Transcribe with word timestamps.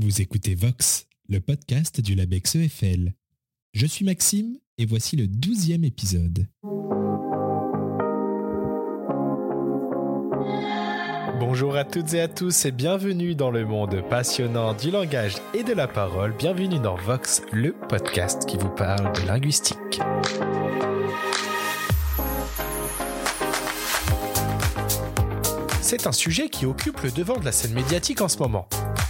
Vous 0.00 0.22
écoutez 0.22 0.54
Vox, 0.54 1.08
le 1.28 1.40
podcast 1.40 2.00
du 2.00 2.14
LabEx 2.14 2.54
EFL. 2.54 3.14
Je 3.72 3.84
suis 3.84 4.04
Maxime 4.04 4.56
et 4.78 4.86
voici 4.86 5.16
le 5.16 5.26
douzième 5.26 5.82
épisode. 5.82 6.46
Bonjour 11.40 11.74
à 11.74 11.82
toutes 11.82 12.14
et 12.14 12.20
à 12.20 12.28
tous 12.28 12.64
et 12.64 12.70
bienvenue 12.70 13.34
dans 13.34 13.50
le 13.50 13.64
monde 13.64 14.04
passionnant 14.08 14.72
du 14.72 14.92
langage 14.92 15.34
et 15.52 15.64
de 15.64 15.72
la 15.72 15.88
parole. 15.88 16.32
Bienvenue 16.38 16.78
dans 16.78 16.94
Vox, 16.94 17.42
le 17.52 17.72
podcast 17.72 18.46
qui 18.46 18.56
vous 18.56 18.70
parle 18.70 19.12
de 19.20 19.26
linguistique. 19.26 20.00
C'est 25.82 26.06
un 26.06 26.12
sujet 26.12 26.48
qui 26.48 26.66
occupe 26.66 27.00
le 27.00 27.10
devant 27.10 27.36
de 27.36 27.44
la 27.44 27.50
scène 27.50 27.72
médiatique 27.72 28.20
en 28.20 28.28
ce 28.28 28.38
moment. 28.38 28.68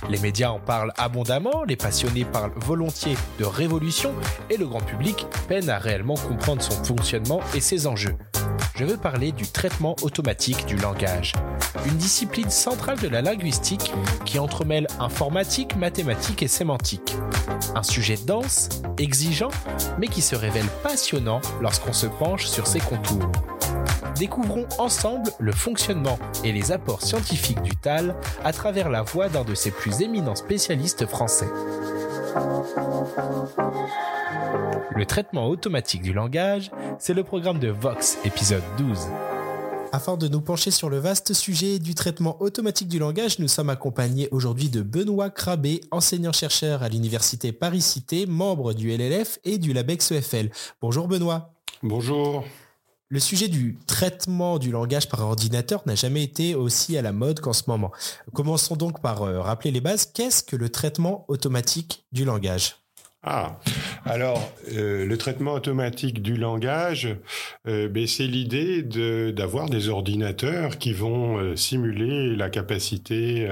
Les 0.09 0.19
médias 0.19 0.51
en 0.51 0.59
parlent 0.59 0.93
abondamment, 0.97 1.65
les 1.67 1.77
passionnés 1.77 2.25
parlent 2.25 2.53
volontiers 2.57 3.17
de 3.39 3.45
révolution 3.45 4.15
et 4.51 4.57
le 4.57 4.67
grand 4.67 4.81
public 4.81 5.27
peine 5.49 5.69
à 5.69 5.79
réellement 5.79 6.15
comprendre 6.15 6.63
son 6.63 6.83
fonctionnement 6.85 7.41
et 7.55 7.61
ses 7.61 7.87
enjeux. 7.87 8.17
Je 8.75 8.85
veux 8.85 8.97
parler 8.97 9.33
du 9.33 9.45
traitement 9.45 9.97
automatique 10.03 10.65
du 10.67 10.77
langage, 10.77 11.33
une 11.85 11.97
discipline 11.97 12.49
centrale 12.49 13.01
de 13.01 13.09
la 13.09 13.23
linguistique 13.23 13.93
qui 14.25 14.39
entremêle 14.39 14.87
informatique, 15.01 15.75
mathématiques 15.75 16.45
et 16.45 16.49
sémantique. 16.49 17.17
Un 17.75 17.83
sujet 17.83 18.17
dense, 18.25 18.69
exigeant, 18.97 19.51
mais 19.99 20.07
qui 20.07 20.23
se 20.23 20.37
révèle 20.37 20.69
passionnant 20.85 21.41
lorsqu'on 21.61 21.93
se 21.93 22.07
penche 22.07 22.47
sur 22.47 22.69
ses 22.69 22.81
contours 22.81 23.29
découvrons 24.19 24.67
ensemble 24.79 25.31
le 25.39 25.53
fonctionnement 25.53 26.19
et 26.43 26.51
les 26.51 26.73
apports 26.73 27.03
scientifiques 27.03 27.63
du 27.63 27.77
TAL 27.77 28.17
à 28.45 28.53
travers 28.53 28.91
la 28.91 29.03
voix 29.03 29.29
d'un 29.29 29.45
de 29.45 29.55
ses 29.55 29.71
plus 29.71 30.03
éminents 30.03 30.35
spécialistes 30.35 31.07
français. 31.07 31.49
Le 34.95 35.07
traitement 35.07 35.49
automatique 35.49 36.03
du 36.03 36.13
langage, 36.13 36.73
c'est 36.99 37.15
le 37.15 37.23
programme 37.23 37.61
de 37.61 37.69
Vox, 37.69 38.19
épisode 38.25 38.65
12. 38.77 39.07
Afin 39.93 40.17
de 40.17 40.29
nous 40.29 40.41
pencher 40.41 40.71
sur 40.71 40.91
le 40.91 40.99
vaste 40.99 41.33
sujet 41.33 41.79
du 41.79 41.95
traitement 41.95 42.43
automatique 42.43 42.89
du 42.89 42.99
langage, 42.99 43.39
nous 43.39 43.49
sommes 43.49 43.71
accompagnés 43.71 44.29
aujourd'hui 44.33 44.69
de 44.69 44.83
Benoît 44.83 45.31
Crabé, 45.31 45.81
enseignant-chercheur 45.93 46.83
à 46.83 46.89
l'Université 46.89 47.53
Paris-Cité, 47.53 48.27
membre 48.27 48.75
du 48.75 48.91
LLF 48.91 49.39
et 49.45 49.59
du 49.59 49.73
LABEX 49.73 50.13
EFL. 50.13 50.51
Bonjour 50.83 51.07
Benoît. 51.07 51.55
Bonjour. 51.83 52.45
Le 53.11 53.21
sujet 53.21 53.49
du 53.49 53.79
traitement 53.87 54.59
du 54.59 54.71
langage 54.71 55.09
par 55.09 55.21
ordinateur 55.21 55.83
n'a 55.87 55.95
jamais 55.95 56.23
été 56.23 56.55
aussi 56.55 56.99
à 56.99 57.01
la 57.01 57.13
mode 57.13 57.41
qu'en 57.41 57.55
ce 57.55 57.63
moment. 57.67 57.91
Commençons 58.35 58.77
donc 58.77 59.01
par 59.01 59.23
euh, 59.23 59.41
rappeler 59.41 59.71
les 59.71 59.81
bases. 59.81 60.05
Qu'est-ce 60.05 60.43
que 60.43 60.57
le 60.57 60.69
traitement 60.69 61.25
automatique 61.29 62.05
du 62.13 62.27
langage? 62.27 62.77
Ah, 63.25 63.59
alors 64.05 64.53
euh, 64.73 65.05
le 65.05 65.19
traitement 65.19 65.55
automatique 65.55 66.23
du 66.23 66.37
langage, 66.37 67.17
euh, 67.67 67.89
ben, 67.89 68.07
c'est 68.07 68.29
l'idée 68.29 68.83
d'avoir 69.33 69.69
des 69.69 69.89
ordinateurs 69.89 70.79
qui 70.79 70.93
vont 70.93 71.37
euh, 71.37 71.57
simuler 71.57 72.37
la 72.37 72.49
capacité 72.49 73.49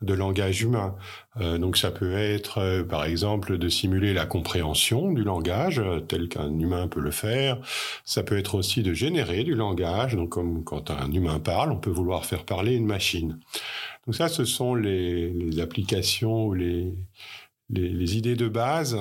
de 0.00 0.14
langage 0.14 0.62
humain. 0.62 0.94
donc 1.38 1.76
ça 1.76 1.90
peut 1.90 2.16
être 2.16 2.82
par 2.88 3.04
exemple 3.04 3.58
de 3.58 3.68
simuler 3.68 4.14
la 4.14 4.24
compréhension 4.24 5.12
du 5.12 5.22
langage 5.22 5.82
tel 6.08 6.28
qu'un 6.28 6.58
humain 6.58 6.88
peut 6.88 7.00
le 7.00 7.10
faire. 7.10 7.58
Ça 8.04 8.22
peut 8.22 8.38
être 8.38 8.54
aussi 8.54 8.82
de 8.82 8.94
générer 8.94 9.44
du 9.44 9.54
langage. 9.54 10.14
Donc 10.16 10.30
comme 10.30 10.64
quand 10.64 10.90
un 10.90 11.12
humain 11.12 11.40
parle, 11.40 11.72
on 11.72 11.78
peut 11.78 11.90
vouloir 11.90 12.24
faire 12.24 12.44
parler 12.44 12.74
une 12.74 12.86
machine. 12.86 13.38
Donc 14.06 14.14
ça, 14.14 14.28
ce 14.28 14.44
sont 14.44 14.74
les, 14.74 15.30
les 15.30 15.60
applications 15.60 16.46
ou 16.46 16.54
les 16.54 16.92
les, 17.74 18.16
idées 18.16 18.36
de 18.36 18.48
base. 18.48 18.96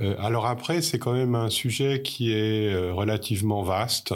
Euh, 0.00 0.14
alors 0.18 0.46
après, 0.46 0.82
c'est 0.82 0.98
quand 0.98 1.14
même 1.14 1.34
un 1.34 1.48
sujet 1.48 2.02
qui 2.02 2.32
est 2.32 2.72
euh, 2.72 2.92
relativement 2.92 3.62
vaste 3.62 4.14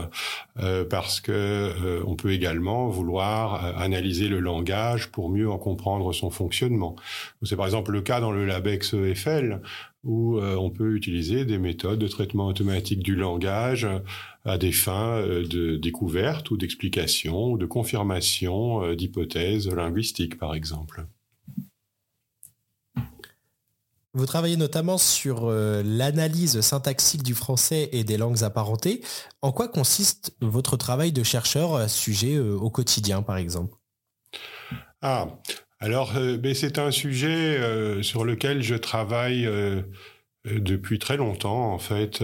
euh, 0.58 0.84
parce 0.84 1.20
que 1.20 2.02
on 2.06 2.16
peut 2.16 2.32
également 2.32 2.88
vouloir 2.88 3.78
analyser 3.78 4.28
le 4.28 4.40
langage 4.40 5.10
pour 5.10 5.30
mieux 5.30 5.50
en 5.50 5.58
comprendre 5.58 6.12
son 6.12 6.30
fonctionnement. 6.30 6.96
C'est 7.42 7.56
par 7.56 7.66
exemple 7.66 7.92
le 7.92 8.02
cas 8.02 8.20
dans 8.20 8.32
le 8.32 8.44
LabEx 8.44 8.94
EFL 8.94 9.60
où 10.02 10.40
on 10.40 10.70
peut 10.70 10.94
utiliser 10.94 11.44
des 11.44 11.58
méthodes 11.58 11.98
de 11.98 12.08
traitement 12.08 12.46
automatique 12.46 13.02
du 13.02 13.14
langage 13.14 13.86
à 14.46 14.56
des 14.56 14.72
fins 14.72 15.20
de 15.22 15.76
découverte 15.76 16.50
ou 16.50 16.56
d'explication 16.56 17.52
ou 17.52 17.58
de 17.58 17.66
confirmation 17.66 18.94
d'hypothèses 18.94 19.68
linguistiques, 19.68 20.38
par 20.38 20.54
exemple. 20.54 21.04
Vous 24.12 24.26
travaillez 24.26 24.56
notamment 24.56 24.98
sur 24.98 25.44
euh, 25.44 25.82
l'analyse 25.84 26.60
syntaxique 26.62 27.22
du 27.22 27.34
français 27.34 27.88
et 27.92 28.02
des 28.02 28.16
langues 28.16 28.42
apparentées. 28.42 29.02
En 29.40 29.52
quoi 29.52 29.68
consiste 29.68 30.34
votre 30.40 30.76
travail 30.76 31.12
de 31.12 31.22
chercheur 31.22 31.76
à 31.76 31.86
ce 31.86 31.96
sujet 31.96 32.34
euh, 32.34 32.56
au 32.56 32.70
quotidien, 32.70 33.22
par 33.22 33.36
exemple? 33.36 33.76
Ah, 35.00 35.28
alors 35.78 36.16
euh, 36.16 36.38
c'est 36.54 36.78
un 36.78 36.90
sujet 36.90 38.02
sur 38.02 38.24
lequel 38.24 38.62
je 38.62 38.74
travaille 38.74 39.48
depuis 40.44 40.98
très 40.98 41.16
longtemps. 41.16 41.72
En 41.72 41.78
fait, 41.78 42.22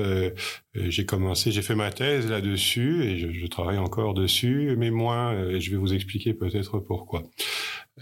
j'ai 0.75 1.07
commencé, 1.07 1.53
j'ai 1.53 1.63
fait 1.63 1.77
ma 1.77 1.93
thèse 1.93 2.29
là-dessus 2.29 3.05
et 3.05 3.19
je, 3.19 3.31
je, 3.31 3.47
travaille 3.47 3.79
encore 3.79 4.13
dessus, 4.13 4.75
mais 4.77 4.91
moins. 4.91 5.41
et 5.49 5.61
je 5.61 5.71
vais 5.71 5.77
vous 5.77 5.95
expliquer 5.95 6.35
peut-être 6.35 6.81
pourquoi. 6.81 7.23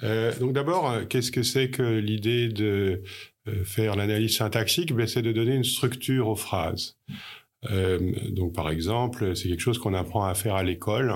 donc 0.02 0.54
d'abord, 0.54 1.06
qu'est-ce 1.08 1.30
que 1.30 1.42
c'est 1.42 1.70
que 1.70 1.82
l'idée 1.82 2.48
de 2.48 3.02
faire 3.64 3.96
l'analyse 3.96 4.36
syntaxique, 4.36 4.92
c'est 5.06 5.22
de 5.22 5.32
donner 5.32 5.54
une 5.54 5.64
structure 5.64 6.28
aux 6.28 6.36
phrases. 6.36 6.96
Euh, 7.70 7.98
donc, 8.30 8.54
par 8.54 8.70
exemple, 8.70 9.34
c'est 9.36 9.48
quelque 9.48 9.60
chose 9.60 9.78
qu'on 9.78 9.94
apprend 9.94 10.24
à 10.24 10.34
faire 10.34 10.54
à 10.54 10.62
l'école. 10.62 11.14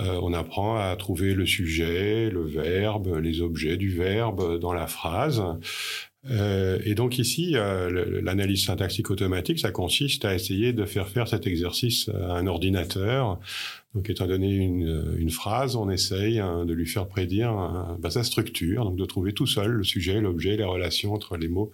Euh, 0.00 0.18
on 0.22 0.32
apprend 0.32 0.76
à 0.76 0.94
trouver 0.96 1.34
le 1.34 1.46
sujet, 1.46 2.30
le 2.30 2.44
verbe, 2.44 3.18
les 3.18 3.40
objets 3.40 3.76
du 3.76 3.90
verbe 3.90 4.58
dans 4.58 4.72
la 4.72 4.86
phrase. 4.86 5.42
Euh, 6.30 6.78
et 6.84 6.94
donc 6.94 7.18
ici, 7.18 7.52
euh, 7.54 8.20
l'analyse 8.22 8.64
syntaxique 8.64 9.10
automatique, 9.10 9.60
ça 9.60 9.70
consiste 9.70 10.24
à 10.24 10.34
essayer 10.34 10.72
de 10.72 10.84
faire 10.84 11.08
faire 11.08 11.28
cet 11.28 11.46
exercice 11.46 12.08
à 12.08 12.34
un 12.34 12.46
ordinateur. 12.46 13.38
Donc, 13.94 14.10
étant 14.10 14.26
donné 14.26 14.54
une, 14.54 15.16
une 15.18 15.30
phrase, 15.30 15.74
on 15.76 15.88
essaye 15.90 16.40
hein, 16.40 16.64
de 16.66 16.72
lui 16.72 16.86
faire 16.86 17.08
prédire 17.08 17.96
bah, 17.98 18.10
sa 18.10 18.22
structure, 18.22 18.84
donc 18.84 18.96
de 18.96 19.04
trouver 19.04 19.32
tout 19.32 19.46
seul 19.46 19.70
le 19.70 19.84
sujet, 19.84 20.20
l'objet, 20.20 20.56
les 20.56 20.64
relations 20.64 21.14
entre 21.14 21.36
les 21.36 21.48
mots 21.48 21.72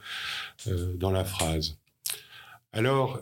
euh, 0.69 0.95
dans 0.95 1.11
la 1.11 1.25
phrase. 1.25 1.77
Alors, 2.73 3.21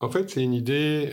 en 0.00 0.10
fait, 0.10 0.30
c'est 0.30 0.42
une 0.42 0.54
idée 0.54 1.12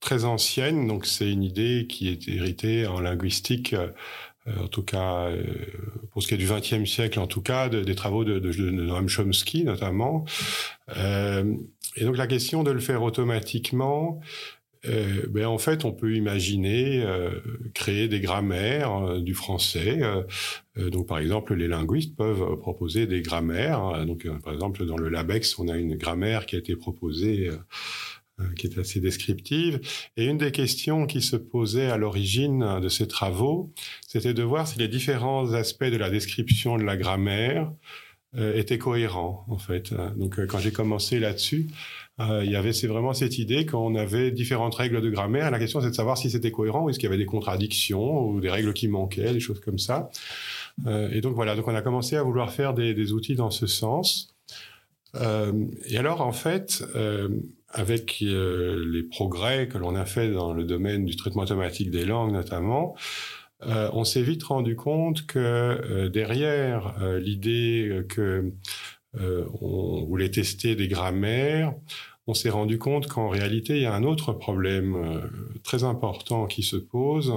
très 0.00 0.24
ancienne, 0.24 0.86
donc 0.86 1.06
c'est 1.06 1.30
une 1.30 1.42
idée 1.42 1.86
qui 1.88 2.08
est 2.08 2.28
héritée 2.28 2.86
en 2.86 3.00
linguistique 3.00 3.74
euh, 4.46 4.64
en 4.64 4.68
tout 4.68 4.82
cas 4.82 5.28
euh, 5.28 5.42
pour 6.12 6.22
ce 6.22 6.28
qui 6.28 6.34
est 6.34 6.38
du 6.38 6.46
XXe 6.46 6.88
siècle, 6.88 7.18
en 7.18 7.26
tout 7.26 7.40
cas 7.40 7.68
des 7.68 7.94
travaux 7.94 8.24
de, 8.24 8.38
Noam 8.70 9.08
Chomsky 9.08 9.64
notamment. 9.64 10.24
Euh, 10.96 11.56
et 11.96 12.04
donc 12.04 12.16
la 12.16 12.26
question 12.26 12.62
de 12.62 12.70
le 12.70 12.80
faire 12.80 13.02
automatiquement, 13.02 14.20
euh, 14.86 15.26
ben 15.28 15.46
en 15.46 15.58
fait, 15.58 15.84
on 15.84 15.92
peut 15.92 16.14
imaginer 16.14 17.02
euh, 17.02 17.30
créer 17.74 18.08
des 18.08 18.20
grammaires 18.20 19.20
du 19.20 19.34
français. 19.34 20.00
donc, 20.76 21.06
par 21.06 21.18
exemple, 21.18 21.54
les 21.54 21.68
linguistes 21.68 22.16
peuvent 22.16 22.58
proposer 22.58 23.06
des 23.06 23.22
grammaires. 23.22 24.04
Donc, 24.06 24.26
par 24.42 24.52
exemple, 24.52 24.86
dans 24.86 24.96
le 24.96 25.08
LabEx, 25.08 25.58
on 25.58 25.68
a 25.68 25.76
une 25.76 25.96
grammaire 25.96 26.46
qui 26.46 26.56
a 26.56 26.58
été 26.58 26.76
proposée 26.76 27.50
euh, 28.40 28.52
qui 28.54 28.66
est 28.66 28.78
assez 28.78 28.98
descriptive. 28.98 29.80
Et 30.16 30.24
une 30.26 30.38
des 30.38 30.50
questions 30.50 31.06
qui 31.06 31.22
se 31.22 31.36
posait 31.36 31.86
à 31.86 31.96
l'origine 31.96 32.80
de 32.80 32.88
ces 32.88 33.06
travaux, 33.06 33.72
c'était 34.08 34.34
de 34.34 34.42
voir 34.42 34.66
si 34.66 34.76
les 34.80 34.88
différents 34.88 35.52
aspects 35.52 35.84
de 35.84 35.96
la 35.96 36.10
description 36.10 36.76
de 36.76 36.82
la 36.82 36.96
grammaire 36.96 37.72
euh, 38.36 38.56
étaient 38.56 38.78
cohérents, 38.78 39.44
en 39.48 39.58
fait. 39.58 39.94
Donc, 40.16 40.40
euh, 40.40 40.46
quand 40.46 40.58
j'ai 40.58 40.72
commencé 40.72 41.20
là-dessus, 41.20 41.68
il 42.18 42.50
y 42.50 42.56
avait 42.56 42.72
c'est 42.72 42.86
vraiment 42.86 43.12
cette 43.12 43.38
idée 43.38 43.66
qu'on 43.66 43.96
avait 43.96 44.30
différentes 44.30 44.74
règles 44.74 45.00
de 45.00 45.10
grammaire. 45.10 45.50
La 45.50 45.58
question, 45.58 45.80
c'est 45.80 45.90
de 45.90 45.94
savoir 45.94 46.16
si 46.16 46.30
c'était 46.30 46.52
cohérent 46.52 46.84
ou 46.84 46.90
est-ce 46.90 46.98
qu'il 46.98 47.08
y 47.08 47.12
avait 47.12 47.18
des 47.18 47.26
contradictions 47.26 48.28
ou 48.28 48.40
des 48.40 48.50
règles 48.50 48.72
qui 48.72 48.86
manquaient, 48.86 49.32
des 49.32 49.40
choses 49.40 49.60
comme 49.60 49.78
ça. 49.78 50.10
et 50.86 51.20
donc 51.20 51.34
voilà, 51.34 51.56
donc 51.56 51.66
on 51.66 51.74
a 51.74 51.82
commencé 51.82 52.16
à 52.16 52.22
vouloir 52.22 52.52
faire 52.52 52.72
des, 52.72 53.12
outils 53.12 53.34
dans 53.34 53.50
ce 53.50 53.66
sens. 53.66 54.34
et 55.14 55.98
alors, 55.98 56.20
en 56.20 56.32
fait, 56.32 56.84
avec 57.74 58.22
euh, 58.22 58.88
les 58.90 59.02
progrès 59.02 59.68
que 59.68 59.78
l'on 59.78 59.96
a 59.96 60.06
fait 60.06 60.30
dans 60.30 60.52
le 60.52 60.64
domaine 60.64 61.04
du 61.04 61.16
traitement 61.16 61.42
automatique 61.42 61.90
des 61.90 62.04
langues 62.04 62.32
notamment, 62.32 62.94
euh, 63.66 63.90
on 63.92 64.04
s'est 64.04 64.22
vite 64.22 64.44
rendu 64.44 64.76
compte 64.76 65.26
que 65.26 65.38
euh, 65.38 66.08
derrière 66.08 66.94
l'idée 67.18 68.04
que 68.08 68.52
on 69.18 70.04
voulait 70.04 70.30
tester 70.30 70.76
des 70.76 70.88
grammaires, 70.88 71.74
on 72.26 72.34
s'est 72.34 72.50
rendu 72.50 72.78
compte 72.78 73.06
qu'en 73.06 73.28
réalité, 73.28 73.76
il 73.76 73.82
y 73.82 73.86
a 73.86 73.94
un 73.94 74.02
autre 74.02 74.32
problème 74.32 75.30
très 75.62 75.84
important 75.84 76.46
qui 76.46 76.62
se 76.62 76.76
pose, 76.76 77.34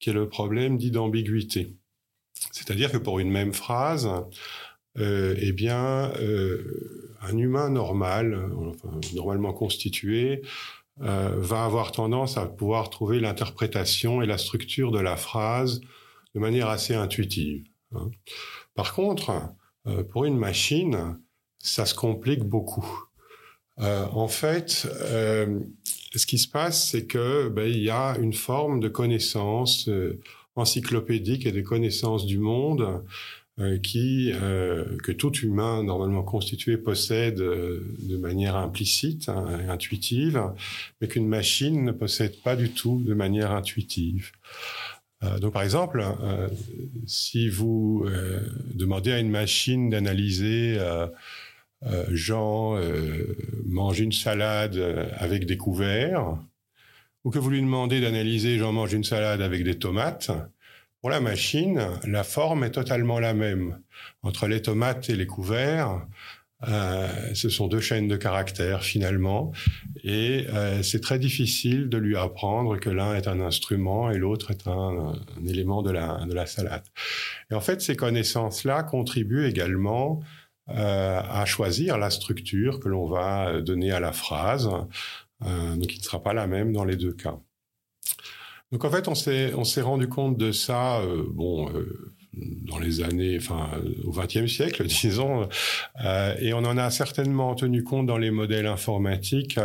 qui 0.00 0.10
est 0.10 0.12
le 0.12 0.28
problème 0.28 0.78
d'idambiguïté. 0.78 1.74
C'est-à-dire 2.52 2.90
que 2.90 2.98
pour 2.98 3.18
une 3.20 3.30
même 3.30 3.52
phrase, 3.52 4.10
eh 4.98 5.52
bien, 5.52 6.12
un 7.22 7.38
humain 7.38 7.70
normal, 7.70 8.50
normalement 9.14 9.52
constitué, 9.52 10.42
va 10.98 11.64
avoir 11.64 11.92
tendance 11.92 12.36
à 12.36 12.46
pouvoir 12.46 12.90
trouver 12.90 13.20
l'interprétation 13.20 14.22
et 14.22 14.26
la 14.26 14.38
structure 14.38 14.90
de 14.90 14.98
la 14.98 15.16
phrase 15.16 15.80
de 16.34 16.40
manière 16.40 16.68
assez 16.68 16.94
intuitive. 16.94 17.64
Hein. 17.94 18.10
Par 18.74 18.94
contre, 18.94 19.32
pour 20.10 20.24
une 20.24 20.36
machine, 20.36 21.16
ça 21.58 21.86
se 21.86 21.94
complique 21.94 22.44
beaucoup. 22.44 23.06
Euh, 23.80 24.06
en 24.12 24.28
fait, 24.28 24.88
euh, 25.02 25.60
ce 26.14 26.26
qui 26.26 26.38
se 26.38 26.48
passe, 26.48 26.90
c'est 26.90 27.06
que 27.06 27.48
ben, 27.48 27.68
il 27.68 27.82
y 27.82 27.90
a 27.90 28.16
une 28.18 28.32
forme 28.32 28.80
de 28.80 28.88
connaissance 28.88 29.88
euh, 29.88 30.18
encyclopédique 30.54 31.44
et 31.44 31.52
de 31.52 31.60
connaissance 31.60 32.24
du 32.24 32.38
monde 32.38 33.02
euh, 33.58 33.78
qui 33.78 34.32
que 35.02 35.12
tout 35.12 35.32
humain 35.32 35.82
normalement 35.82 36.22
constitué 36.22 36.76
possède 36.78 37.36
de 37.36 38.16
manière 38.16 38.56
implicite, 38.56 39.28
hein, 39.28 39.60
intuitive, 39.68 40.42
mais 41.00 41.08
qu'une 41.08 41.28
machine 41.28 41.84
ne 41.84 41.92
possède 41.92 42.40
pas 42.42 42.56
du 42.56 42.70
tout 42.70 43.02
de 43.04 43.14
manière 43.14 43.52
intuitive. 43.52 44.32
Donc, 45.40 45.52
par 45.54 45.62
exemple, 45.62 46.04
si 47.06 47.48
vous 47.48 48.06
demandez 48.74 49.12
à 49.12 49.18
une 49.18 49.30
machine 49.30 49.90
d'analyser 49.90 50.78
euh, 51.84 52.04
Jean 52.08 52.76
euh, 52.76 53.36
mange 53.66 54.00
une 54.00 54.12
salade 54.12 54.76
euh, 54.76 55.08
avec 55.18 55.44
des 55.44 55.56
couverts, 55.56 56.38
ou 57.24 57.30
que 57.30 57.38
vous 57.38 57.50
lui 57.50 57.60
demandez 57.60 58.00
d'analyser 58.00 58.58
Jean 58.58 58.72
mange 58.72 58.94
une 58.94 59.04
salade 59.04 59.42
avec 59.42 59.62
des 59.62 59.78
tomates, 59.78 60.30
pour 61.00 61.10
la 61.10 61.20
machine, 61.20 61.86
la 62.04 62.24
forme 62.24 62.64
est 62.64 62.70
totalement 62.70 63.20
la 63.20 63.34
même. 63.34 63.78
Entre 64.22 64.48
les 64.48 64.62
tomates 64.62 65.10
et 65.10 65.14
les 65.14 65.26
couverts, 65.26 66.06
ce 66.66 67.48
sont 67.48 67.68
deux 67.68 67.80
chaînes 67.80 68.08
de 68.08 68.16
caractères 68.16 68.82
finalement, 68.82 69.52
et 70.02 70.46
c'est 70.82 71.00
très 71.00 71.18
difficile 71.18 71.88
de 71.88 71.98
lui 71.98 72.16
apprendre 72.16 72.78
que 72.78 72.90
l'un 72.90 73.14
est 73.14 73.28
un 73.28 73.40
instrument 73.40 74.10
et 74.10 74.18
l'autre 74.18 74.50
est 74.50 74.66
un, 74.66 75.14
élément 75.46 75.82
de 75.82 75.90
la, 75.90 76.24
de 76.26 76.34
la 76.34 76.46
salade. 76.46 76.84
Et 77.50 77.54
en 77.54 77.60
fait, 77.60 77.80
ces 77.80 77.96
connaissances-là 77.96 78.82
contribuent 78.82 79.46
également 79.46 80.22
euh, 80.68 81.20
à 81.22 81.44
choisir 81.44 81.96
la 81.96 82.10
structure 82.10 82.80
que 82.80 82.88
l'on 82.88 83.06
va 83.06 83.60
donner 83.60 83.92
à 83.92 84.00
la 84.00 84.10
phrase. 84.10 84.68
Euh, 85.44 85.76
donc, 85.76 85.94
il 85.94 85.98
ne 85.98 86.02
sera 86.02 86.20
pas 86.20 86.34
la 86.34 86.48
même 86.48 86.72
dans 86.72 86.84
les 86.84 86.96
deux 86.96 87.12
cas. 87.12 87.38
Donc, 88.72 88.84
en 88.84 88.90
fait, 88.90 89.06
on 89.06 89.14
s'est 89.14 89.80
rendu 89.80 90.08
compte 90.08 90.36
de 90.36 90.50
ça. 90.50 90.98
Euh, 91.02 91.22
bon. 91.30 91.70
Euh, 92.36 92.44
dans 92.66 92.78
les 92.78 93.02
années, 93.02 93.36
enfin, 93.40 93.70
au 94.04 94.10
XXe 94.10 94.46
siècle, 94.46 94.84
disons, 95.02 95.48
euh, 96.04 96.34
et 96.40 96.52
on 96.52 96.58
en 96.58 96.76
a 96.76 96.90
certainement 96.90 97.54
tenu 97.54 97.82
compte 97.84 98.06
dans 98.06 98.18
les 98.18 98.30
modèles 98.30 98.66
informatiques 98.66 99.58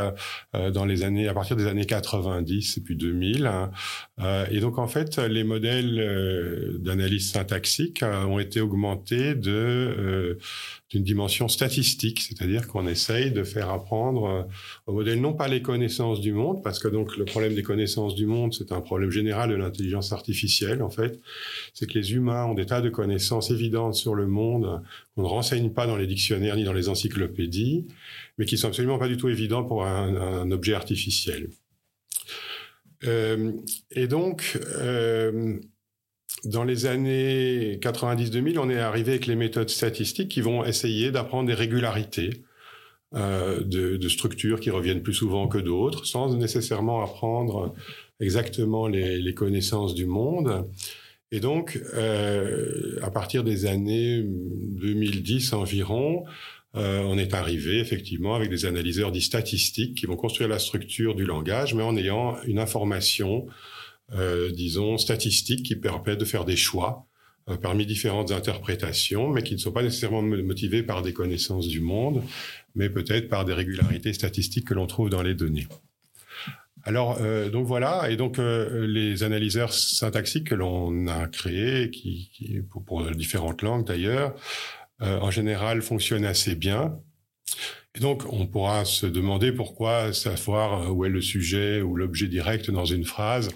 euh, 0.56 0.72
dans 0.72 0.86
les 0.86 1.04
années, 1.04 1.28
à 1.28 1.34
partir 1.34 1.56
des 1.56 1.68
années 1.68 1.86
90 1.86 2.78
et 2.78 2.82
puis 2.82 2.96
2000. 2.96 3.48
Hein. 3.48 3.72
et 4.52 4.60
donc, 4.60 4.78
en 4.78 4.88
fait, 4.88 5.18
les 5.18 5.44
modèles 5.44 6.80
d'analyse 6.80 7.32
syntaxique 7.32 8.04
ont 8.04 8.40
été 8.40 8.62
augmentés 8.62 9.36
de 9.36 10.38
d'une 10.92 11.04
dimension 11.04 11.48
statistique, 11.48 12.20
c'est-à-dire 12.20 12.68
qu'on 12.68 12.86
essaye 12.86 13.32
de 13.32 13.44
faire 13.44 13.70
apprendre 13.70 14.26
euh, 14.26 14.44
au 14.88 14.94
modèle 14.94 15.22
non 15.22 15.34
pas 15.34 15.48
les 15.48 15.62
connaissances 15.62 16.20
du 16.20 16.34
monde, 16.34 16.62
parce 16.64 16.80
que 16.80 16.88
donc 16.90 17.18
le 17.18 17.26
problème 17.26 17.56
des 17.56 17.64
connaissances 17.64 18.14
du 18.14 18.26
monde, 18.26 18.54
c'est 18.54 18.72
un 18.72 18.82
problème 18.82 19.10
général 19.10 19.50
de 19.50 19.56
l'intelligence 19.56 20.12
artificielle 20.12 20.84
en 20.84 20.90
fait, 20.90 21.20
c'est 21.74 21.90
que 21.90 21.98
les 21.98 22.14
humains 22.14 22.46
ont 22.46 22.54
des 22.54 22.66
tas 22.66 22.82
de 22.82 22.90
connaissances 22.90 23.52
évidentes 23.52 23.96
sur 23.96 24.16
le 24.16 24.28
monde 24.28 24.82
qu'on 25.16 25.24
ne 25.24 25.28
renseigne 25.28 25.72
pas 25.72 25.88
dans 25.88 25.96
les 25.96 26.08
dictionnaires 26.08 26.58
ni 26.58 26.66
dans 26.66 26.74
les 26.74 26.90
encyclopédies, 26.90 27.88
mais 28.38 28.46
qui 28.46 28.58
sont 28.58 28.68
absolument 28.68 29.00
pas 29.00 29.08
du 29.08 29.18
tout 29.18 29.30
évidents 29.30 29.64
pour 29.64 29.86
un, 29.86 30.16
un 30.16 30.52
objet 30.52 30.74
artificiel. 30.74 31.50
Euh, 33.04 33.52
et 33.92 34.08
donc, 34.08 34.60
euh, 34.78 35.60
dans 36.46 36.64
les 36.64 36.86
années 36.86 37.78
90-2000, 37.82 38.58
on 38.58 38.70
est 38.70 38.80
arrivé 38.80 39.12
avec 39.12 39.28
les 39.28 39.36
méthodes 39.36 39.70
statistiques 39.70 40.30
qui 40.30 40.42
vont 40.42 40.66
essayer 40.66 41.12
d'apprendre 41.12 41.48
des 41.48 41.54
régularités 41.54 42.44
euh, 43.14 43.62
de, 43.64 43.98
de, 43.98 44.10
structures 44.10 44.60
qui 44.60 44.70
reviennent 44.70 45.04
plus 45.04 45.14
souvent 45.14 45.48
que 45.48 45.58
d'autres, 45.58 46.06
sans 46.06 46.36
nécessairement 46.36 47.04
apprendre 47.04 47.76
exactement 48.20 48.88
les, 48.88 49.20
les 49.20 49.34
connaissances 49.34 49.94
du 49.94 50.06
monde. 50.06 50.66
Et 51.32 51.40
donc, 51.40 51.82
euh, 51.94 53.00
à 53.02 53.12
partir 53.12 53.44
des 53.44 53.66
années 53.66 54.24
2010 54.24 55.54
environ, 55.54 56.26
euh, 56.76 57.02
on 57.06 57.18
est 57.18 57.34
arrivé 57.34 57.80
effectivement 57.80 58.36
avec 58.36 58.50
des 58.50 58.66
analyseurs 58.66 59.12
dits 59.12 59.22
statistiques 59.22 59.96
qui 59.96 60.06
vont 60.06 60.16
construire 60.16 60.50
la 60.50 60.60
structure 60.60 61.16
du 61.16 61.26
langage, 61.26 61.74
mais 61.74 61.84
en 61.84 61.96
ayant 61.98 62.38
une 62.44 62.60
information 62.60 63.48
disons, 64.54 64.98
statistiques 64.98 65.66
qui 65.66 65.76
permettent 65.76 66.20
de 66.20 66.26
faire 66.26 66.46
des 66.46 66.56
choix 66.56 67.08
euh, 67.50 67.58
parmi 67.58 67.88
différentes 67.88 68.32
interprétations, 68.32 69.30
mais 69.30 69.42
qui 69.42 69.56
ne 69.56 69.60
sont 69.60 69.72
pas 69.72 69.82
nécessairement 69.82 70.22
motivées 70.22 70.84
par 70.84 71.02
des 71.02 71.12
connaissances 71.12 71.68
du 71.68 71.80
monde, 71.80 72.22
mais 72.76 72.88
peut-être 72.88 73.30
par 73.30 73.46
des 73.46 73.54
régularités 73.54 74.14
statistiques 74.14 74.68
que 74.68 74.76
l'on 74.76 74.86
trouve 74.86 75.10
dans 75.10 75.24
les 75.24 75.34
données. 75.34 75.68
Alors, 76.84 77.18
euh, 77.20 77.50
donc 77.50 77.66
voilà, 77.66 78.12
et 78.12 78.18
donc 78.18 78.38
euh, 78.38 78.86
les 78.86 79.24
analyseurs 79.24 79.74
syntaxiques 79.74 80.50
que 80.50 80.56
l'on 80.56 81.08
a 81.08 81.28
créés, 81.28 81.90
qui, 81.90 82.30
qui 82.34 82.60
pour, 82.62 82.84
pour, 82.84 83.10
différentes 83.12 83.64
langues 83.64 83.86
d'ailleurs, 83.86 84.36
euh, 85.02 85.20
en 85.20 85.32
général 85.32 85.82
fonctionnent 85.82 86.26
assez 86.26 86.56
bien. 86.56 87.00
Et 87.96 88.00
donc, 88.00 88.24
on 88.32 88.46
pourra 88.48 88.86
se 88.86 89.06
demander 89.08 89.52
pourquoi 89.52 90.14
savoir 90.14 90.96
où 90.96 91.06
est 91.06 91.10
le 91.10 91.22
sujet 91.22 91.82
ou 91.82 91.96
l'objet 91.96 92.28
direct 92.28 92.72
dans 92.72 92.86
une 92.86 93.04
phrase 93.04 93.50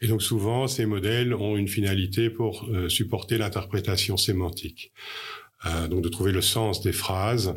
et 0.00 0.06
donc 0.06 0.22
souvent, 0.22 0.66
ces 0.66 0.86
modèles 0.86 1.34
ont 1.34 1.56
une 1.56 1.68
finalité 1.68 2.30
pour 2.30 2.68
euh, 2.68 2.88
supporter 2.88 3.38
l'interprétation 3.38 4.16
sémantique. 4.16 4.92
Euh, 5.66 5.88
donc 5.88 6.02
de 6.02 6.08
trouver 6.08 6.32
le 6.32 6.40
sens 6.40 6.80
des 6.80 6.92
phrases. 6.92 7.54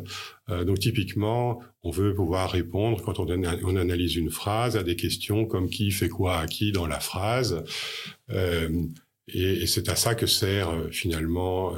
Euh, 0.50 0.64
donc 0.64 0.78
typiquement, 0.78 1.62
on 1.82 1.90
veut 1.90 2.14
pouvoir 2.14 2.50
répondre 2.50 3.02
quand 3.02 3.18
on, 3.18 3.76
analyse 3.76 4.16
une 4.16 4.30
phrase 4.30 4.76
à 4.76 4.82
des 4.82 4.94
questions 4.94 5.46
comme 5.46 5.70
qui 5.70 5.90
fait 5.90 6.10
quoi 6.10 6.38
à 6.38 6.46
qui 6.46 6.70
dans 6.70 6.86
la 6.86 7.00
phrase. 7.00 7.64
Et, 9.28 9.66
c'est 9.66 9.88
à 9.88 9.96
ça 9.96 10.14
que 10.14 10.26
sert 10.26 10.70
finalement 10.90 11.74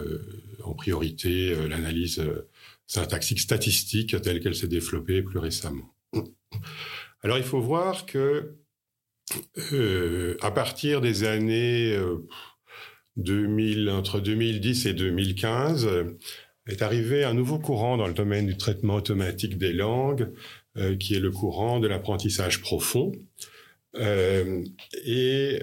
en 0.65 0.75
priorité 0.75 1.55
l'analyse 1.69 2.21
syntaxique 2.89 3.39
statistique 3.39 4.21
telle 4.21 4.41
qu'elle 4.41 4.57
s'est 4.57 4.67
développée 4.67 5.23
plus 5.23 5.39
récemment. 5.39 5.95
Alors 7.23 7.39
il 7.39 7.45
faut 7.45 7.61
voir 7.61 8.05
que 8.07 8.57
euh, 9.73 10.37
à 10.41 10.51
partir 10.51 11.01
des 11.01 11.25
années 11.25 11.97
2000, 13.17 13.89
euh, 13.89 13.93
entre 13.93 14.21
2010 14.21 14.87
et 14.87 14.95
2015, 14.95 15.87
euh, 15.87 16.05
est 16.67 16.83
arrivé 16.83 17.25
un 17.25 17.35
nouveau 17.35 17.59
courant 17.59 17.97
dans 17.97 18.07
le 18.07 18.15
domaine 18.15 18.47
du 18.47 18.57
traitement 18.57 18.97
automatique 18.97 19.57
des 19.57 19.73
langues, 19.73 20.33
euh, 20.77 20.97
qui 20.97 21.15
est 21.15 21.21
le 21.21 21.31
courant 21.31 21.81
de 21.81 21.87
l'apprentissage 21.87 22.61
profond. 22.61 23.13
Et 23.99 25.59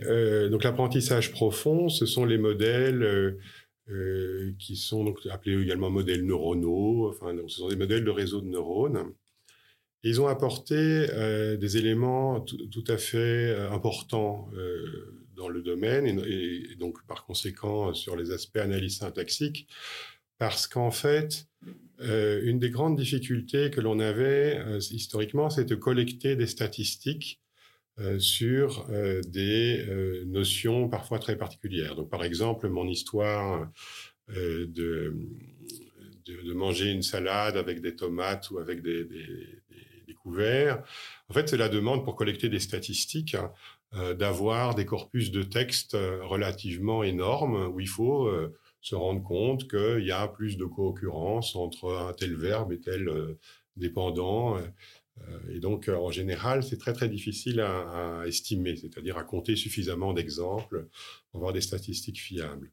donc 0.49 0.63
l'apprentissage 0.63 1.31
profond, 1.31 1.87
ce 1.89 2.07
sont 2.07 2.25
les 2.25 2.39
modèles 2.39 3.37
qui 4.57 4.75
sont 4.75 5.13
appelés 5.29 5.61
également 5.61 5.91
modèles 5.91 6.25
neuronaux. 6.25 7.09
Enfin, 7.09 7.35
ce 7.47 7.57
sont 7.57 7.67
des 7.67 7.75
modèles 7.75 8.03
de 8.03 8.09
réseaux 8.09 8.41
de 8.41 8.47
neurones 8.47 9.13
ils 10.03 10.19
ont 10.19 10.27
apporté 10.27 10.75
euh, 10.75 11.55
des 11.55 11.77
éléments 11.77 12.41
tout, 12.41 12.83
à 12.87 12.97
fait 12.97 13.17
euh, 13.17 13.71
importants 13.71 14.49
euh, 14.53 15.15
dans 15.35 15.47
le 15.47 15.61
domaine 15.61 16.05
et, 16.27 16.75
donc 16.77 17.05
par 17.07 17.25
conséquent 17.25 17.93
sur 17.93 18.15
les 18.15 18.31
aspects 18.31 18.57
analyse 18.57 18.97
syntaxique, 18.97 19.67
parce 20.37 20.67
qu'en 20.67 20.91
fait, 20.91 21.47
une 21.99 22.59
des 22.59 22.69
grandes 22.69 22.97
difficultés 22.97 23.71
que 23.71 23.79
l'on 23.79 23.99
avait 23.99 24.59
historiquement, 24.91 25.49
c'est 25.49 25.65
de 25.65 25.75
collecter 25.75 26.35
des 26.35 26.47
statistiques 26.47 27.41
sur 28.19 28.85
des 29.25 29.85
notions 30.27 30.89
parfois 30.89 31.17
très 31.17 31.37
particulières. 31.37 31.95
Donc 31.95 32.09
par 32.09 32.23
exemple, 32.23 32.67
mon 32.69 32.87
histoire 32.87 33.71
de, 34.27 35.15
manger 36.53 36.91
une 36.91 37.03
salade 37.03 37.57
avec 37.57 37.81
des 37.81 37.95
tomates 37.95 38.51
ou 38.51 38.59
avec 38.59 38.81
des 38.81 39.07
En 40.25 41.33
fait, 41.33 41.49
c'est 41.49 41.57
la 41.57 41.69
demande 41.69 42.03
pour 42.03 42.15
collecter 42.15 42.49
des 42.49 42.59
statistiques, 42.59 43.35
euh, 43.95 44.13
d'avoir 44.13 44.75
des 44.75 44.85
corpus 44.85 45.31
de 45.31 45.43
textes 45.43 45.95
euh, 45.95 46.23
relativement 46.23 47.03
énormes 47.03 47.67
où 47.73 47.79
il 47.79 47.87
faut 47.87 48.27
euh, 48.27 48.57
se 48.81 48.95
rendre 48.95 49.21
compte 49.21 49.69
qu'il 49.69 50.05
y 50.05 50.11
a 50.11 50.27
plus 50.27 50.57
de 50.57 50.65
co-occurrence 50.65 51.55
entre 51.55 51.93
un 51.93 52.13
tel 52.13 52.35
verbe 52.35 52.71
et 52.71 52.79
tel 52.79 53.09
dépendant. 53.77 54.57
et 55.49 55.59
donc, 55.59 55.87
en 55.87 56.11
général, 56.11 56.63
c'est 56.63 56.77
très 56.77 56.91
très 56.91 57.07
difficile 57.07 57.61
à, 57.61 58.19
à 58.19 58.27
estimer, 58.27 58.75
c'est-à-dire 58.75 59.17
à 59.17 59.23
compter 59.23 59.55
suffisamment 59.55 60.13
d'exemples 60.13 60.89
pour 61.31 61.39
avoir 61.39 61.53
des 61.53 61.61
statistiques 61.61 62.19
fiables. 62.19 62.71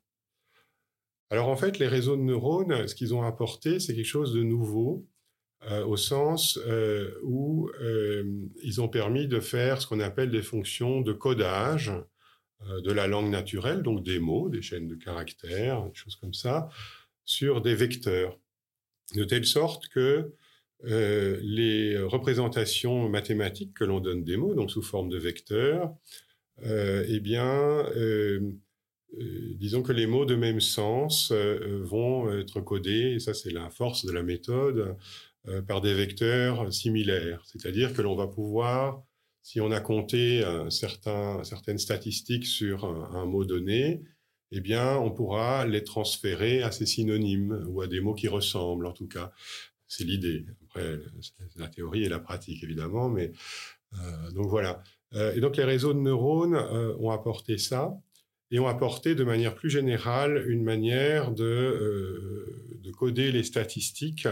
Alors 1.30 1.48
en 1.48 1.56
fait, 1.56 1.78
les 1.78 1.86
réseaux 1.86 2.16
de 2.16 2.22
neurones, 2.22 2.88
ce 2.88 2.94
qu'ils 2.96 3.14
ont 3.14 3.22
apporté, 3.22 3.78
c'est 3.78 3.94
quelque 3.94 4.04
chose 4.04 4.34
de 4.34 4.42
nouveau, 4.42 5.06
euh, 5.68 5.84
au 5.84 5.98
sens 5.98 6.58
euh, 6.66 7.10
où 7.22 7.68
euh, 7.82 8.24
ils 8.62 8.80
ont 8.80 8.88
permis 8.88 9.28
de 9.28 9.40
faire 9.40 9.82
ce 9.82 9.86
qu'on 9.86 10.00
appelle 10.00 10.30
des 10.30 10.40
fonctions 10.40 11.02
de 11.02 11.12
codage 11.12 11.92
de 12.84 12.92
la 12.92 13.06
langue 13.06 13.30
naturelle, 13.30 13.82
donc 13.82 14.02
des 14.02 14.18
mots, 14.18 14.50
des 14.50 14.60
chaînes 14.60 14.86
de 14.86 14.94
caractères, 14.94 15.82
des 15.82 15.94
choses 15.94 16.16
comme 16.16 16.34
ça, 16.34 16.68
sur 17.24 17.62
des 17.62 17.74
vecteurs, 17.74 18.38
de 19.14 19.24
telle 19.24 19.46
sorte 19.46 19.88
que 19.88 20.34
les 20.82 21.98
représentations 21.98 23.08
mathématiques 23.08 23.72
que 23.72 23.84
l'on 23.84 24.00
donne 24.00 24.24
des 24.24 24.36
mots, 24.36 24.54
donc 24.54 24.70
sous 24.70 24.82
forme 24.82 25.08
de 25.08 25.16
vecteurs, 25.16 25.94
eh 26.62 27.20
bien, 27.20 27.86
disons 29.18 29.82
que 29.82 29.92
les 29.92 30.06
mots 30.06 30.26
de 30.26 30.34
même 30.34 30.60
sens 30.60 31.32
vont 31.32 32.30
être 32.30 32.60
codés, 32.60 33.14
et 33.14 33.20
ça 33.20 33.32
c'est 33.32 33.52
la 33.52 33.70
force 33.70 34.04
de 34.04 34.12
la 34.12 34.22
méthode, 34.22 34.98
par 35.66 35.80
des 35.80 35.94
vecteurs 35.94 36.72
similaires. 36.72 37.42
C'est-à-dire 37.46 37.94
que 37.94 38.02
l'on 38.02 38.14
va 38.14 38.26
pouvoir, 38.26 39.02
si 39.42 39.60
on 39.60 39.70
a 39.70 39.80
compté 39.80 40.44
certaines 40.68 41.78
statistiques 41.78 42.46
sur 42.46 42.84
un, 42.84 43.24
mot 43.24 43.44
donné, 43.44 44.02
eh 44.52 44.60
bien, 44.60 44.96
on 44.98 45.10
pourra 45.10 45.66
les 45.66 45.82
transférer 45.82 46.62
à 46.62 46.72
ses 46.72 46.84
synonymes 46.84 47.64
ou 47.68 47.80
à 47.80 47.86
des 47.86 48.00
mots 48.00 48.14
qui 48.14 48.28
ressemblent, 48.28 48.86
en 48.86 48.92
tout 48.92 49.08
cas. 49.08 49.32
C'est 49.88 50.04
l'idée. 50.04 50.44
Après, 50.64 50.98
la 51.56 51.68
théorie 51.68 52.04
et 52.04 52.08
la 52.08 52.20
pratique, 52.20 52.62
évidemment, 52.62 53.08
mais 53.08 53.32
donc 54.34 54.48
voilà. 54.48 54.82
et 55.14 55.40
donc, 55.40 55.56
les 55.56 55.64
réseaux 55.64 55.94
de 55.94 56.00
neurones 56.00 56.56
ont 57.00 57.10
apporté 57.10 57.56
ça 57.56 57.98
et 58.50 58.58
ont 58.58 58.66
apporté 58.66 59.14
de 59.14 59.24
manière 59.24 59.54
plus 59.54 59.70
générale 59.70 60.44
une 60.48 60.62
manière 60.62 61.32
euh, 61.38 62.78
de 62.82 62.90
coder 62.90 63.32
les 63.32 63.44
statistiques 63.44 64.26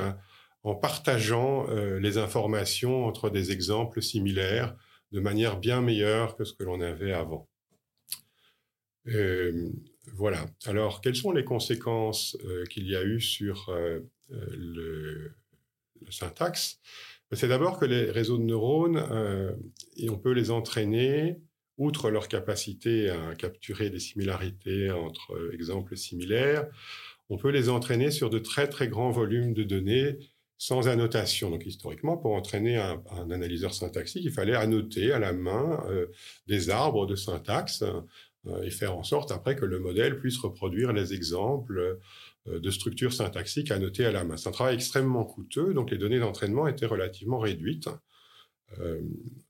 en 0.63 0.75
partageant 0.75 1.69
euh, 1.69 1.99
les 1.99 2.19
informations 2.19 3.07
entre 3.07 3.31
des 3.31 3.53
exemples 3.53 4.03
similaires 4.03 4.77
de 5.13 5.21
manière 5.21 5.59
bien 5.59 5.81
meilleure 5.81 6.37
que 6.37 6.45
ce 6.45 6.53
que 6.53 6.65
l'on 6.65 6.81
avait 6.81 7.13
avant. 7.13 7.49
Euh, 9.07 9.71
voilà. 10.15 10.47
Alors, 10.67 11.01
quelles 11.01 11.17
sont 11.17 11.33
les 11.33 11.45
conséquences 11.45 12.37
qu'il 12.71 12.87
y 12.87 12.97
a 12.97 13.03
eu 13.03 13.21
sur 13.21 13.75
le, 14.29 15.33
la 16.03 16.11
syntaxe? 16.11 16.81
C'est 17.33 17.49
d'abord 17.49 17.79
que 17.79 17.87
les 17.87 18.11
réseaux 18.11 18.37
de 18.37 18.43
neurones, 18.43 18.99
on 20.09 20.19
peut 20.19 20.33
les 20.33 20.51
entraîner 20.51 21.39
outre 21.79 22.11
leur 22.11 22.29
capacité 22.29 23.09
à 23.09 23.35
capturer 23.37 23.89
des 23.89 24.01
similarités 24.01 24.91
entre 24.91 25.35
euh, 25.35 25.55
exemples 25.55 25.97
similaires, 25.97 26.69
on 27.31 27.39
peut 27.39 27.51
les 27.51 27.69
entraîner 27.69 28.11
sur 28.11 28.31
de 28.31 28.39
très 28.39 28.69
très 28.69 28.89
grands 28.89 29.13
volumes 29.13 29.55
de 29.55 29.63
données 29.63 30.19
sans 30.59 30.89
annotation. 30.89 31.51
Donc 31.51 31.65
historiquement, 31.67 32.17
pour 32.17 32.35
entraîner 32.35 32.77
un, 32.77 33.31
analyseur 33.31 33.73
syntaxique, 33.73 34.25
il 34.25 34.33
fallait 34.33 34.55
annoter 34.55 35.13
à 35.13 35.19
la 35.19 35.33
main 35.33 35.83
euh, 35.89 36.07
des 36.47 36.71
arbres 36.71 37.07
de 37.07 37.17
syntaxe 37.17 37.83
euh, 37.83 38.63
et 38.63 38.71
faire 38.71 38.97
en 38.97 39.05
sorte 39.05 39.33
après 39.33 39.57
que 39.57 39.65
le 39.65 39.79
modèle 39.79 40.19
puisse 40.19 40.39
reproduire 40.39 40.93
les 40.93 41.15
exemples 41.15 41.99
de 42.47 42.71
structures 42.71 43.13
syntaxiques 43.13 43.71
annotées 43.71 44.07
à 44.07 44.13
la 44.13 44.25
main. 44.25 44.39
C'est 44.39 44.49
un 44.49 44.53
travail 44.53 44.77
extrêmement 44.77 45.25
coûteux, 45.25 45.75
donc 45.75 45.91
les 45.91 45.99
données 45.99 46.21
d'entraînement 46.21 46.67
étaient 46.67 46.87
relativement 46.87 47.41
réduites, 47.41 47.91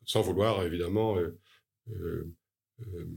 sans 0.04 0.22
vouloir 0.22 0.64
évidemment 0.64 1.16
euh, 1.90 2.32
euh, 2.94 3.08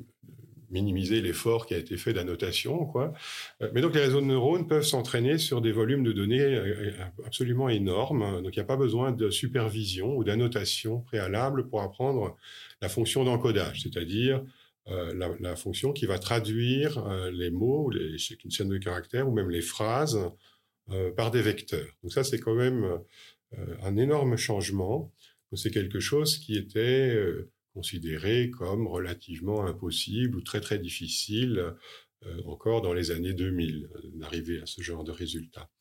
minimiser 0.71 1.21
l'effort 1.21 1.65
qui 1.65 1.73
a 1.73 1.77
été 1.77 1.97
fait 1.97 2.13
d'annotation, 2.13 2.85
quoi. 2.85 3.13
Euh, 3.61 3.69
mais 3.73 3.81
donc 3.81 3.93
les 3.93 4.01
réseaux 4.01 4.21
de 4.21 4.25
neurones 4.25 4.67
peuvent 4.67 4.85
s'entraîner 4.85 5.37
sur 5.37 5.61
des 5.61 5.71
volumes 5.71 6.03
de 6.03 6.11
données 6.11 6.59
absolument 7.25 7.69
énormes. 7.69 8.41
Donc 8.41 8.55
il 8.55 8.59
n'y 8.59 8.63
a 8.63 8.65
pas 8.65 8.77
besoin 8.77 9.11
de 9.11 9.29
supervision 9.29 10.15
ou 10.15 10.23
d'annotation 10.23 11.01
préalable 11.01 11.67
pour 11.67 11.81
apprendre 11.81 12.37
la 12.81 12.89
fonction 12.89 13.23
d'encodage, 13.23 13.81
c'est-à-dire 13.83 14.43
la, 14.87 15.55
fonction 15.55 15.93
qui 15.93 16.05
va 16.05 16.17
traduire 16.17 17.03
les 17.31 17.51
mots, 17.51 17.89
les 17.91 18.17
chaînes 18.17 18.69
de 18.69 18.77
caractères 18.77 19.29
ou 19.29 19.31
même 19.31 19.49
les 19.49 19.61
phrases 19.61 20.19
par 21.15 21.31
des 21.31 21.41
vecteurs. 21.41 21.87
Donc 22.01 22.11
ça 22.11 22.23
c'est 22.23 22.39
quand 22.39 22.55
même 22.55 22.99
un 23.83 23.97
énorme 23.97 24.37
changement. 24.37 25.11
C'est 25.53 25.71
quelque 25.71 25.99
chose 25.99 26.37
qui 26.37 26.57
était 26.57 27.15
considéré 27.73 28.49
comme 28.49 28.87
relativement 28.87 29.65
impossible 29.65 30.37
ou 30.37 30.41
très 30.41 30.61
très 30.61 30.79
difficile 30.79 31.73
euh, 32.27 32.39
encore 32.45 32.83
dans 32.83 32.93
les 32.93 33.09
années 33.09 33.33
2000 33.33 33.89
euh, 33.95 33.99
d'arriver 34.13 34.61
à 34.61 34.67
ce 34.67 34.81
genre 34.81 35.03
de 35.03 35.11
résultats. 35.11 35.71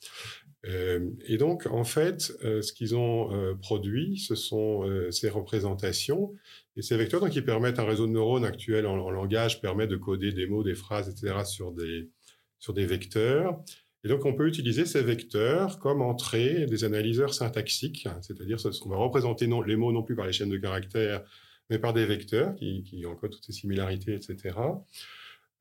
Euh, 0.64 1.10
et 1.26 1.36
donc, 1.36 1.66
en 1.66 1.84
fait, 1.84 2.32
ce 2.42 2.72
qu'ils 2.72 2.96
ont 2.96 3.56
produit, 3.60 4.18
ce 4.18 4.34
sont 4.34 4.86
ces 5.10 5.28
représentations 5.28 6.34
et 6.76 6.82
ces 6.82 6.96
vecteurs 6.96 7.20
donc, 7.20 7.30
qui 7.30 7.42
permettent, 7.42 7.78
un 7.78 7.84
réseau 7.84 8.06
de 8.06 8.12
neurones 8.12 8.44
actuel 8.44 8.86
en, 8.86 9.10
langage 9.10 9.60
permet 9.60 9.86
de 9.86 9.96
coder 9.96 10.32
des 10.32 10.46
mots, 10.46 10.62
des 10.62 10.74
phrases, 10.74 11.08
etc. 11.08 11.44
sur 11.44 11.72
des, 11.72 12.10
sur 12.58 12.72
des 12.72 12.86
vecteurs. 12.86 13.62
Et 14.04 14.08
donc, 14.08 14.24
on 14.24 14.34
peut 14.34 14.48
utiliser 14.48 14.86
ces 14.86 15.02
vecteurs 15.02 15.78
comme 15.78 16.00
entrée 16.00 16.66
des 16.66 16.84
analyseurs 16.84 17.34
syntaxiques, 17.34 18.08
c'est-à-dire 18.22 18.58
qu'on 18.80 18.88
va 18.88 18.96
représenter 18.96 19.46
non, 19.46 19.60
les 19.60 19.76
mots 19.76 19.92
non 19.92 20.02
plus 20.02 20.16
par 20.16 20.26
les 20.26 20.32
chaînes 20.32 20.50
de 20.50 20.58
caractères, 20.58 21.22
mais 21.70 21.78
par 21.78 21.92
des 21.92 22.04
vecteurs 22.04 22.54
qui, 22.56 22.82
qui 22.82 23.06
encodent 23.06 23.30
toutes 23.30 23.44
ces 23.44 23.52
similarités, 23.52 24.14
etc. 24.14 24.56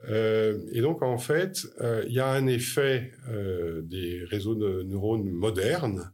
Euh, 0.08 0.60
et 0.72 0.82
donc, 0.82 1.02
en 1.02 1.18
fait, 1.18 1.68
euh, 1.82 2.04
il 2.08 2.14
y 2.14 2.20
a 2.20 2.30
un 2.30 2.48
effet 2.48 3.12
euh, 3.30 3.82
des 3.82 4.24
réseaux 4.26 4.56
de 4.56 4.84
neurones 4.84 5.30
modernes 5.30 6.12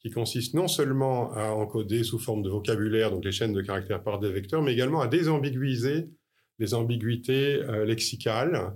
qui 0.00 0.10
consiste 0.10 0.54
non 0.54 0.68
seulement 0.68 1.32
à 1.32 1.50
encoder 1.50 2.04
sous 2.04 2.18
forme 2.18 2.42
de 2.42 2.50
vocabulaire, 2.50 3.10
donc 3.10 3.24
les 3.24 3.32
chaînes 3.32 3.52
de 3.52 3.62
caractères 3.62 4.02
par 4.02 4.20
des 4.20 4.30
vecteurs, 4.30 4.62
mais 4.62 4.72
également 4.72 5.00
à 5.00 5.08
désambiguiser 5.08 6.08
les 6.58 6.74
ambiguïtés 6.74 7.60
lexicales. 7.84 8.72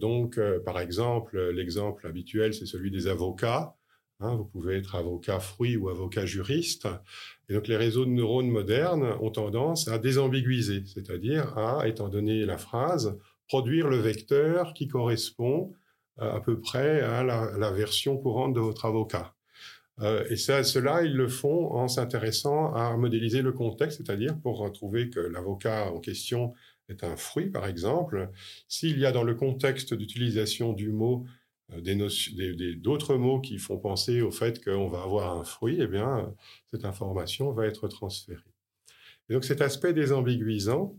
donc, 0.00 0.38
par 0.64 0.78
exemple, 0.78 1.40
l'exemple 1.50 2.06
habituel, 2.06 2.52
c'est 2.52 2.66
celui 2.66 2.90
des 2.90 3.06
avocats. 3.06 3.74
Hein, 4.20 4.36
vous 4.36 4.44
pouvez 4.44 4.76
être 4.76 4.94
avocat 4.94 5.40
fruit 5.40 5.76
ou 5.76 5.88
avocat 5.88 6.24
juriste. 6.24 6.86
Et 7.48 7.54
donc 7.54 7.66
les 7.66 7.76
réseaux 7.76 8.04
de 8.04 8.10
neurones 8.10 8.48
modernes 8.48 9.16
ont 9.20 9.30
tendance 9.30 9.88
à 9.88 9.98
désambiguiser, 9.98 10.84
c'est-à-dire 10.86 11.58
à, 11.58 11.88
étant 11.88 12.08
donné 12.08 12.44
la 12.46 12.56
phrase, 12.56 13.18
produire 13.48 13.88
le 13.88 13.98
vecteur 13.98 14.72
qui 14.72 14.88
correspond 14.88 15.74
euh, 16.20 16.32
à 16.32 16.40
peu 16.40 16.60
près 16.60 17.00
à 17.00 17.24
la, 17.24 17.70
version 17.72 18.16
courante 18.16 18.54
de 18.54 18.60
votre 18.60 18.84
avocat. 18.84 19.34
Euh, 20.00 20.24
et 20.30 20.36
cela, 20.36 21.02
ils 21.02 21.14
le 21.14 21.28
font 21.28 21.72
en 21.72 21.88
s'intéressant 21.88 22.72
à 22.72 22.96
modéliser 22.96 23.42
le 23.42 23.52
contexte, 23.52 23.98
c'est-à-dire 23.98 24.38
pour 24.40 24.70
trouver 24.72 25.10
que 25.10 25.20
l'avocat 25.20 25.90
en 25.92 26.00
question 26.00 26.54
est 26.88 27.04
un 27.04 27.16
fruit, 27.16 27.50
par 27.50 27.66
exemple. 27.66 28.30
S'il 28.68 28.98
y 28.98 29.06
a 29.06 29.12
dans 29.12 29.22
le 29.22 29.34
contexte 29.34 29.94
d'utilisation 29.94 30.72
du 30.72 30.90
mot 30.90 31.26
euh, 31.72 32.74
d'autres 32.76 33.16
mots 33.16 33.40
qui 33.40 33.58
font 33.58 33.78
penser 33.78 34.20
au 34.20 34.30
fait 34.30 34.62
qu'on 34.62 34.88
va 34.88 35.02
avoir 35.02 35.36
un 35.38 35.44
fruit, 35.44 35.78
eh 35.80 35.86
bien, 35.86 36.34
cette 36.70 36.84
information 36.84 37.52
va 37.52 37.66
être 37.66 37.88
transférée. 37.88 38.42
Et 39.28 39.34
donc 39.34 39.44
cet 39.44 39.60
aspect 39.60 39.94
désambiguisant 39.94 40.98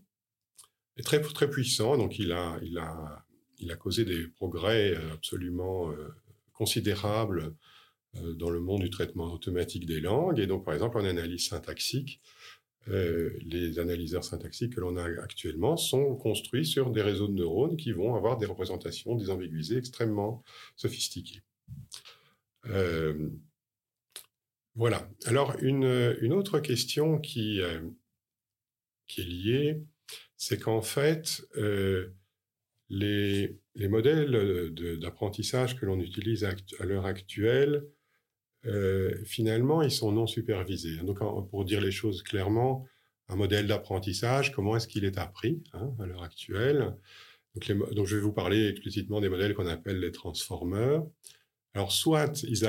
est 0.98 1.04
très, 1.04 1.22
très 1.22 1.50
puissant, 1.50 1.98
donc 1.98 2.18
il 2.18 2.32
a, 2.32 2.58
il, 2.64 2.78
a, 2.78 3.26
il 3.60 3.72
a 3.72 3.76
causé 3.76 4.06
des 4.06 4.28
progrès 4.28 4.96
euh, 4.96 5.14
absolument 5.14 5.92
euh, 5.92 6.08
considérables 6.54 7.54
dans 8.38 8.50
le 8.50 8.62
monde 8.62 8.82
du 8.82 8.90
traitement 8.90 9.26
automatique 9.34 9.86
des 9.86 10.00
langues, 10.00 10.40
et 10.40 10.48
donc 10.48 10.64
par 10.64 10.74
exemple 10.74 10.98
en 10.98 11.04
analyse 11.04 11.50
syntaxique, 11.50 12.22
euh, 12.88 13.32
les 13.42 13.80
analyseurs 13.80 14.24
syntaxiques 14.24 14.76
que 14.76 14.80
l'on 14.80 14.96
a 14.98 15.06
actuellement 15.22 15.76
sont 15.76 16.16
construits 16.16 16.66
sur 16.66 16.92
des 16.92 17.02
réseaux 17.02 17.28
de 17.28 17.34
neurones 17.34 17.78
qui 17.78 17.92
vont 17.92 18.16
avoir 18.16 18.38
des 18.38 18.46
représentations 18.46 19.16
désambiguisées 19.16 19.78
extrêmement 19.78 20.44
sophistiquées. 20.76 21.42
Euh, 22.68 23.30
voilà. 24.76 25.10
Alors, 25.26 25.56
une, 25.62 25.86
autre 26.32 26.60
question 26.60 27.20
qui, 27.20 27.60
euh, 27.62 27.82
qui 29.08 29.22
est 29.22 29.26
liée, 29.26 29.84
c'est 30.38 30.60
qu'en 30.60 30.82
fait, 30.82 31.48
les, 32.90 33.58
modèles 33.76 34.74
d'apprentissage 35.00 35.76
que 35.76 35.88
l'on 35.88 36.00
utilise 36.00 36.44
à 36.44 36.86
l'heure 36.86 37.08
actuelle 37.08 37.88
euh, 38.68 39.14
finalement, 39.26 39.82
ils 39.82 39.92
sont 39.92 40.12
non 40.12 40.28
supervisés. 40.28 40.98
Donc, 40.98 41.20
pour 41.50 41.66
dire 41.66 41.82
les 41.82 41.92
choses 41.92 42.24
clairement, 42.24 42.86
un 43.28 43.36
modèle 43.36 43.68
d'apprentissage, 43.68 44.52
comment 44.52 44.76
est-ce 44.76 44.88
qu'il 44.88 45.06
est 45.06 45.18
appris 45.18 45.64
hein, 45.74 45.92
à 46.00 46.06
l'heure 46.06 46.24
actuelle? 46.24 46.96
Donc, 47.56 48.06
je 48.06 48.16
vais 48.16 48.22
vous 48.22 48.34
parler 48.34 48.68
explicitement 48.68 49.22
des 49.22 49.30
modèles 49.30 49.54
qu'on 49.54 49.68
appelle 49.68 50.00
les 50.00 50.12
transformeurs. 50.12 51.08
Alors, 51.74 51.92
soit 51.92 52.44
ils, 52.44 52.66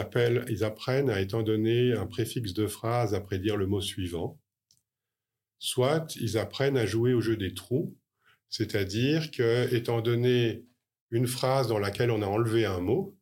ils 0.49 0.65
apprennent 0.65 1.11
à, 1.11 1.21
étant 1.21 1.43
donné 1.43 1.93
un 1.93 2.07
préfixe 2.07 2.55
de 2.55 2.67
phrase, 2.67 3.15
à 3.15 3.21
prédire 3.21 3.57
le 3.57 3.67
mot 3.67 3.81
suivant, 3.81 4.38
soit 5.59 6.15
ils 6.21 6.38
apprennent 6.38 6.76
à 6.76 6.87
jouer 6.87 7.15
au 7.15 7.21
jeu 7.21 7.37
des 7.37 7.55
trous, 7.55 7.97
c'est-à-dire 8.49 9.31
que, 9.31 9.73
étant 9.75 10.00
donné 10.00 10.65
une 11.11 11.26
phrase 11.26 11.69
dans 11.69 11.79
laquelle 11.79 12.11
on 12.11 12.23
a 12.23 12.26
enlevé 12.26 12.65
un 12.65 12.81
mot, 12.81 13.15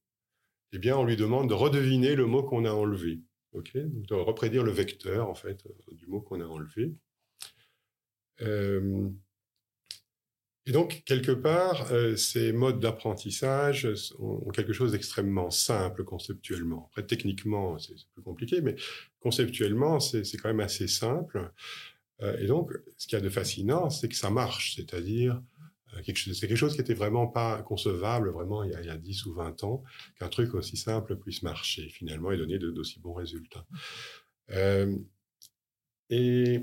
eh 0.75 0.79
bien, 0.79 0.97
on 0.97 1.05
lui 1.05 1.17
demande 1.17 1.49
de 1.49 1.55
redeviner 1.55 2.15
le 2.15 2.27
mot 2.27 2.43
qu'on 2.43 2.65
a 2.65 2.73
enlevé. 2.73 3.21
De 3.55 4.15
reprédire 4.15 4.65
le 4.65 4.73
vecteur 4.73 5.29
en 5.29 5.35
fait 5.35 5.65
du 5.93 6.09
mot 6.09 6.21
qu'on 6.21 6.41
a 6.41 6.45
enlevé. 6.45 6.93
Euh, 8.43 9.09
et 10.67 10.73
donc, 10.73 11.03
quelque 11.05 11.33
part, 11.33 11.93
euh, 11.93 12.17
ces 12.17 12.53
modes 12.53 12.81
d'apprentissage 12.81 13.87
ont, 14.19 14.51
quelque 14.51 14.73
chose 14.73 14.93
d'extrêmement 14.93 15.51
simple 15.51 16.05
conceptuellement. 16.05 16.87
Après, 16.91 17.07
techniquement, 17.07 17.79
c'est 17.79 17.95
plus 18.15 18.23
compliqué, 18.23 18.63
mais 18.63 18.75
conceptuellement, 19.21 20.01
c'est 20.01 20.25
quand 20.39 20.49
même 20.49 20.61
assez 20.61 20.89
simple. 20.89 21.53
Euh, 22.23 22.39
et 22.39 22.47
donc, 22.47 22.73
ce 22.97 23.07
qu'il 23.07 23.17
y 23.17 23.21
a 23.21 23.25
de 23.25 23.29
fascinant, 23.29 23.91
c'est 23.91 24.09
que 24.09 24.15
ça 24.15 24.31
marche, 24.31 24.77
c'est-à-dire 24.77 25.35
euh, 25.35 25.54
c'est 26.05 26.49
quelque 26.49 26.57
chose 26.57 26.75
qui 26.75 26.81
était 26.81 26.95
vraiment 26.95 27.27
pas 27.27 27.63
concevable, 27.63 28.31
vraiment, 28.31 28.63
il 28.65 28.73
y 28.73 28.75
a, 28.75 28.81
il 28.81 28.87
y 28.87 28.91
a 28.91 28.97
10 28.97 29.27
ou 29.27 29.35
20 29.35 29.65
ans, 29.65 29.83
qu'un 30.19 30.29
truc 30.29 30.55
aussi 30.55 30.77
simple 30.77 31.17
puisse 31.17 31.43
marcher, 31.43 31.89
finalement, 31.89 32.33
et 32.33 32.37
donner 32.37 32.59
d'aussi 32.59 33.01
bons 33.01 33.15
résultats. 33.15 33.67
Euh, 34.51 34.97
et 36.11 36.61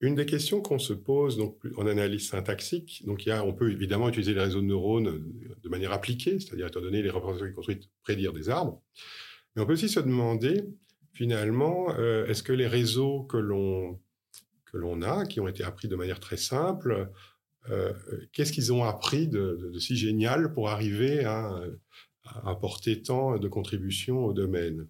une 0.00 0.14
des 0.14 0.26
questions 0.26 0.60
qu'on 0.60 0.78
se 0.78 0.92
pose 0.92 1.38
donc, 1.38 1.58
en 1.76 1.86
analyse 1.86 2.28
syntaxique, 2.28 3.02
donc 3.06 3.24
il 3.24 3.30
y 3.30 3.32
a, 3.32 3.44
on 3.44 3.54
peut 3.54 3.72
évidemment 3.72 4.08
utiliser 4.08 4.34
les 4.34 4.40
réseaux 4.40 4.60
de 4.60 4.66
neurones 4.66 5.32
de 5.62 5.68
manière 5.68 5.92
appliquée, 5.92 6.38
c'est-à-dire 6.40 6.66
étant 6.66 6.80
donné 6.80 7.02
les 7.02 7.10
représentations 7.10 7.54
construites, 7.54 7.88
prédire 8.02 8.32
des 8.32 8.50
arbres. 8.50 8.82
Mais 9.54 9.62
on 9.62 9.66
peut 9.66 9.72
aussi 9.72 9.88
se 9.88 10.00
demander, 10.00 10.62
finalement, 11.12 11.94
euh, 11.96 12.26
est-ce 12.26 12.42
que 12.42 12.52
les 12.52 12.66
réseaux 12.66 13.22
que 13.22 13.38
l'on 13.38 13.98
l'on 14.78 15.02
a, 15.02 15.24
qui 15.26 15.40
ont 15.40 15.48
été 15.48 15.64
appris 15.64 15.88
de 15.88 15.96
manière 15.96 16.20
très 16.20 16.36
simple, 16.36 17.10
euh, 17.70 17.92
qu'est-ce 18.32 18.52
qu'ils 18.52 18.72
ont 18.72 18.84
appris 18.84 19.28
de, 19.28 19.72
si 19.78 19.96
génial 19.96 20.52
pour 20.52 20.68
arriver 20.68 21.24
à, 21.24 21.60
apporter 22.44 23.02
tant 23.02 23.38
de 23.38 23.48
contributions 23.48 24.24
au 24.24 24.32
domaine? 24.32 24.86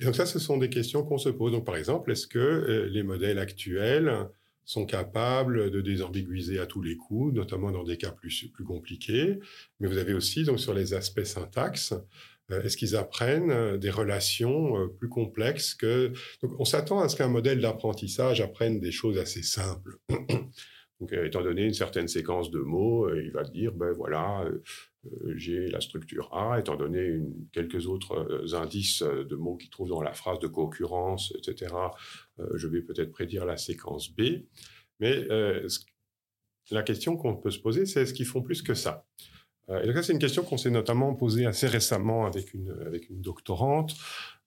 Et 0.00 0.04
donc 0.04 0.14
ça, 0.14 0.26
ce 0.26 0.38
sont 0.38 0.58
des 0.58 0.70
questions 0.70 1.02
qu'on 1.02 1.18
se 1.18 1.28
pose. 1.28 1.52
Donc 1.52 1.64
par 1.64 1.76
exemple, 1.76 2.12
est-ce 2.12 2.26
que 2.26 2.38
euh, 2.38 2.88
les 2.88 3.02
modèles 3.02 3.38
actuels 3.38 4.28
sont 4.64 4.84
capables 4.84 5.70
de 5.70 5.80
désambiguiser 5.80 6.58
à 6.60 6.66
tous 6.66 6.82
les 6.82 6.96
coups, 6.96 7.34
notamment 7.34 7.72
dans 7.72 7.84
des 7.84 7.96
cas 7.96 8.12
plus, 8.12 8.52
compliqués? 8.66 9.38
Mais 9.80 9.88
vous 9.88 9.96
avez 9.96 10.12
aussi, 10.12 10.44
donc, 10.44 10.60
sur 10.60 10.74
les 10.74 10.94
aspects 10.94 11.24
syntaxe, 11.24 11.92
euh, 11.92 11.98
est-ce 12.50 12.76
qu'ils 12.76 12.96
apprennent 12.96 13.50
euh, 13.50 13.76
des 13.76 13.90
relations 13.90 14.88
plus 14.98 15.08
complexes 15.08 15.74
que... 15.74 16.12
Donc, 16.42 16.52
on 16.58 16.64
s'attend 16.64 17.00
à 17.00 17.08
ce 17.08 17.16
qu'un 17.16 17.28
modèle 17.28 17.60
d'apprentissage 17.60 18.40
apprenne 18.40 18.80
des 18.80 18.92
choses 18.92 19.18
assez 19.18 19.42
simples. 19.42 19.98
Donc, 21.00 21.12
étant 21.12 21.42
donné 21.42 21.62
une 21.62 21.74
certaine 21.74 22.08
séquence 22.08 22.50
de 22.50 22.58
mots, 22.58 23.08
il 23.14 23.30
va 23.30 23.44
dire, 23.44 23.72
ben 23.72 23.92
voilà, 23.92 24.44
euh, 25.06 25.34
j'ai 25.36 25.68
la 25.68 25.80
structure 25.80 26.34
A, 26.34 26.58
étant 26.58 26.76
donné 26.76 27.20
quelques 27.52 27.86
autres 27.86 28.14
euh, 28.14 28.54
indices 28.54 29.02
euh, 29.02 29.24
de 29.24 29.36
mots 29.36 29.56
qui 29.56 29.70
trouvent 29.70 29.90
dans 29.90 30.02
la 30.02 30.12
phrase 30.12 30.38
de 30.38 30.46
concurrence, 30.46 31.32
etc., 31.36 31.74
je 32.54 32.68
vais 32.68 32.82
peut-être 32.82 33.10
prédire 33.10 33.44
la 33.44 33.56
séquence 33.56 34.14
B. 34.14 34.44
Mais 35.00 35.26
la 36.70 36.82
question 36.82 37.16
qu'on 37.16 37.36
peut 37.36 37.50
se 37.50 37.58
poser, 37.58 37.86
c'est 37.86 38.02
est-ce 38.02 38.14
qu'ils 38.14 38.26
font 38.26 38.42
plus 38.42 38.62
que 38.62 38.74
ça? 38.74 39.06
Ça, 39.68 40.02
c'est 40.02 40.12
une 40.12 40.18
question 40.18 40.42
qu'on 40.42 40.56
s'est 40.56 40.70
notamment 40.70 41.14
posée 41.14 41.46
assez 41.46 41.66
récemment 41.66 42.26
avec 42.26 42.54
une, 42.54 42.74
doctorante. 43.10 43.94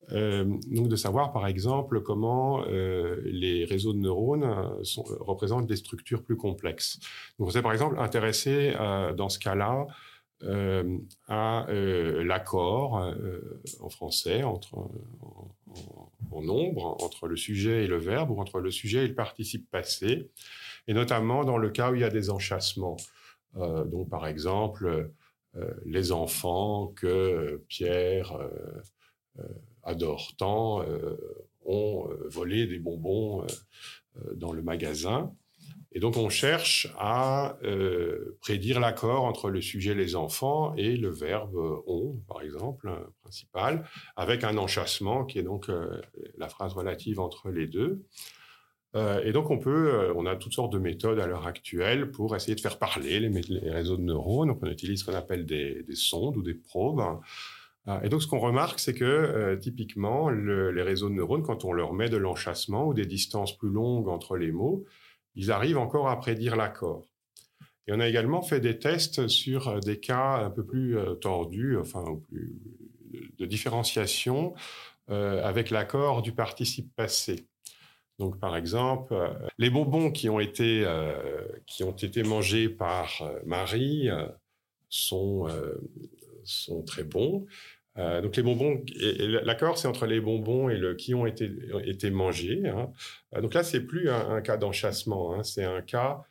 donc 0.10 0.88
de 0.88 0.96
savoir, 0.96 1.32
par 1.32 1.46
exemple, 1.46 2.02
comment 2.02 2.66
les 2.66 3.66
réseaux 3.66 3.94
de 3.94 4.00
neurones 4.00 4.44
représentent 5.20 5.68
des 5.68 5.76
structures 5.76 6.24
plus 6.24 6.38
complexes. 6.38 7.00
Donc 7.38 7.50
on 7.50 7.52
s'est, 7.52 7.62
par 7.62 7.72
exemple, 7.72 8.00
intéressé 8.00 8.74
dans 9.16 9.30
ce 9.30 9.38
cas-là 9.38 9.86
euh, 10.44 10.98
à 11.28 11.70
euh, 11.70 12.24
l'accord 12.24 12.98
euh, 12.98 13.62
en 13.80 13.90
français 13.90 14.42
entre 14.42 14.74
en, 14.74 16.42
nombre 16.42 16.98
entre 17.04 17.28
le 17.28 17.36
sujet 17.36 17.84
et 17.84 17.88
le 17.88 17.98
verbe 17.98 18.32
ou 18.32 18.42
entre 18.42 18.60
le 18.60 18.72
sujet 18.72 19.06
et 19.06 19.08
le 19.08 19.14
participe 19.14 19.70
passé, 19.70 20.32
et 20.88 20.94
notamment 20.96 21.44
dans 21.44 21.60
le 21.60 21.70
cas 21.70 21.92
où 21.92 21.96
il 21.96 22.02
y 22.02 22.04
a 22.04 22.10
des 22.10 22.32
enchâssements. 22.32 22.98
Donc 23.56 24.10
par 24.10 24.28
exemple 24.28 25.12
les 25.86 26.12
enfants 26.12 26.94
que 26.96 27.62
Pierre 27.68 28.38
adore 29.84 30.32
tant 30.38 30.86
ont 31.66 32.10
volé 32.30 32.68
des 32.68 32.80
bonbons 32.80 33.46
dans 34.36 34.54
le 34.54 34.62
magasin. 34.62 35.34
Et 35.94 36.00
donc 36.00 36.16
on 36.16 36.30
cherche 36.30 36.88
à 36.98 37.58
euh, 37.64 38.38
prédire 38.40 38.80
l'accord 38.80 39.26
entre 39.26 39.50
le 39.50 39.62
sujet 39.62 39.94
les 39.94 40.16
enfants 40.16 40.74
et 40.76 40.96
le 40.96 41.10
verbe 41.10 41.58
on, 41.86 42.16
par 42.28 42.42
exemple, 42.42 42.90
principal, 43.22 43.86
avec 44.16 44.46
un 44.46 44.58
enchâssement 44.58 45.26
qui 45.26 45.40
est 45.40 45.44
donc 45.44 45.70
euh, 45.70 46.02
la 46.38 46.48
phrase 46.48 46.74
relative 46.74 47.20
entre 47.20 47.50
les 47.50 47.68
deux. 47.68 48.04
Euh, 48.96 49.22
et 49.24 49.32
donc 49.32 49.50
on 49.50 49.58
peut, 49.58 50.12
on 50.16 50.26
a 50.26 50.36
toutes 50.36 50.54
sortes 50.54 50.74
de 50.74 50.80
méthodes 50.80 51.20
à 51.20 51.28
l'heure 51.28 51.48
actuelle 51.48 52.12
pour 52.12 52.36
essayer 52.36 52.56
de 52.56 52.60
faire 52.60 52.78
parler 52.78 53.20
les, 53.20 53.70
réseaux 53.70 53.98
de 53.98 54.02
neurones. 54.02 54.50
Donc 54.50 54.60
on 54.62 54.68
utilise 54.68 55.02
ce 55.02 55.06
qu'on 55.06 55.18
appelle 55.18 55.46
des, 55.46 55.86
sondes 55.94 56.38
ou 56.38 56.44
des 56.44 56.56
probes. 56.56 57.20
Et 58.04 58.10
donc, 58.10 58.22
ce 58.22 58.28
qu'on 58.28 58.38
remarque, 58.38 58.80
c'est 58.80 58.94
que 58.94 59.56
typiquement, 59.56 60.30
les 60.30 60.84
réseaux 60.84 61.10
de 61.10 61.16
neurones, 61.16 61.42
quand 61.42 61.66
on 61.66 61.74
leur 61.74 61.94
met 61.94 62.10
de 62.10 62.18
l'enchâssement 62.18 62.88
ou 62.88 62.94
des 62.94 63.08
distances 63.08 63.58
plus 63.58 63.72
longues 63.72 64.08
entre 64.08 64.38
les 64.38 64.52
mots, 64.52 64.86
ils 65.36 65.52
arrivent 65.52 65.80
encore 65.80 66.10
à 66.10 66.20
prédire 66.20 66.56
l'accord. 66.56 67.08
Et 67.88 67.94
on 67.94 68.00
a 68.00 68.08
également 68.08 68.42
fait 68.42 68.60
des 68.60 68.78
tests 68.80 69.28
sur 69.28 69.68
euh, 69.68 69.80
des 69.80 70.00
cas 70.00 70.38
un 70.38 70.50
peu 70.50 70.66
plus 70.66 70.98
euh, 70.98 71.16
tordus, 71.16 71.78
enfin 71.78 72.04
plus 72.30 72.56
de 73.38 73.46
différenciation 73.46 74.54
euh, 75.10 75.44
avec 75.44 75.70
l'accord 75.70 76.22
du 76.22 76.32
participe 76.32 76.96
passé. 76.96 77.48
Donc, 78.22 78.40
par 78.40 78.56
exemple, 78.56 79.14
les 79.58 79.70
bonbons 79.70 80.12
qui 80.12 80.30
ont 80.30 80.40
été 80.40 80.86
qui 81.66 81.84
ont 81.84 81.92
été 81.92 82.24
mangés 82.24 82.70
par 82.70 83.22
Marie 83.46 84.10
sont 84.90 85.48
sont 86.44 86.84
très 86.84 87.04
bons. 87.04 87.46
Euh, 87.98 88.22
donc 88.22 88.38
les 88.38 88.44
bonbons, 88.44 88.84
l'accord 89.44 89.78
c'est 89.78 89.88
entre 89.88 90.06
les 90.06 90.22
bonbons 90.22 90.70
et 90.70 90.78
le 90.78 90.96
qui 90.96 91.14
ont 91.14 91.26
été, 91.26 91.52
été 91.84 92.10
mangés. 92.10 92.68
Hein. 92.68 92.92
Euh, 93.36 93.42
donc 93.42 93.54
là 93.54 93.64
c'est 93.64 93.82
plus 93.82 94.10
un, 94.10 94.42
cas 94.42 94.58
d'enchassement, 94.58 95.34
hein. 95.34 95.44
c'est 95.44 95.66
un 95.66 95.82
cas, 95.82 96.24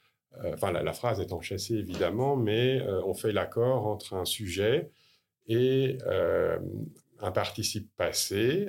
euh, 0.42 0.55
enfin 0.55 0.72
la, 0.72 0.92
phrase 0.92 1.20
est 1.20 1.33
enchâssée 1.33 1.74
évidemment, 1.74 2.37
mais 2.37 2.81
on 3.05 3.14
fait 3.14 3.33
l'accord 3.33 3.87
entre 3.87 4.14
un 4.14 4.24
sujet 4.24 4.90
et 5.48 5.98
un 7.20 7.33
participe 7.33 7.90
passé. 7.96 8.68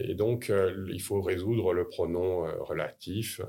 Et 0.00 0.14
donc 0.14 0.52
il 0.88 1.00
faut 1.00 1.20
résoudre 1.22 1.72
le 1.72 1.86
pronom 1.86 2.44
relatif 2.60 3.40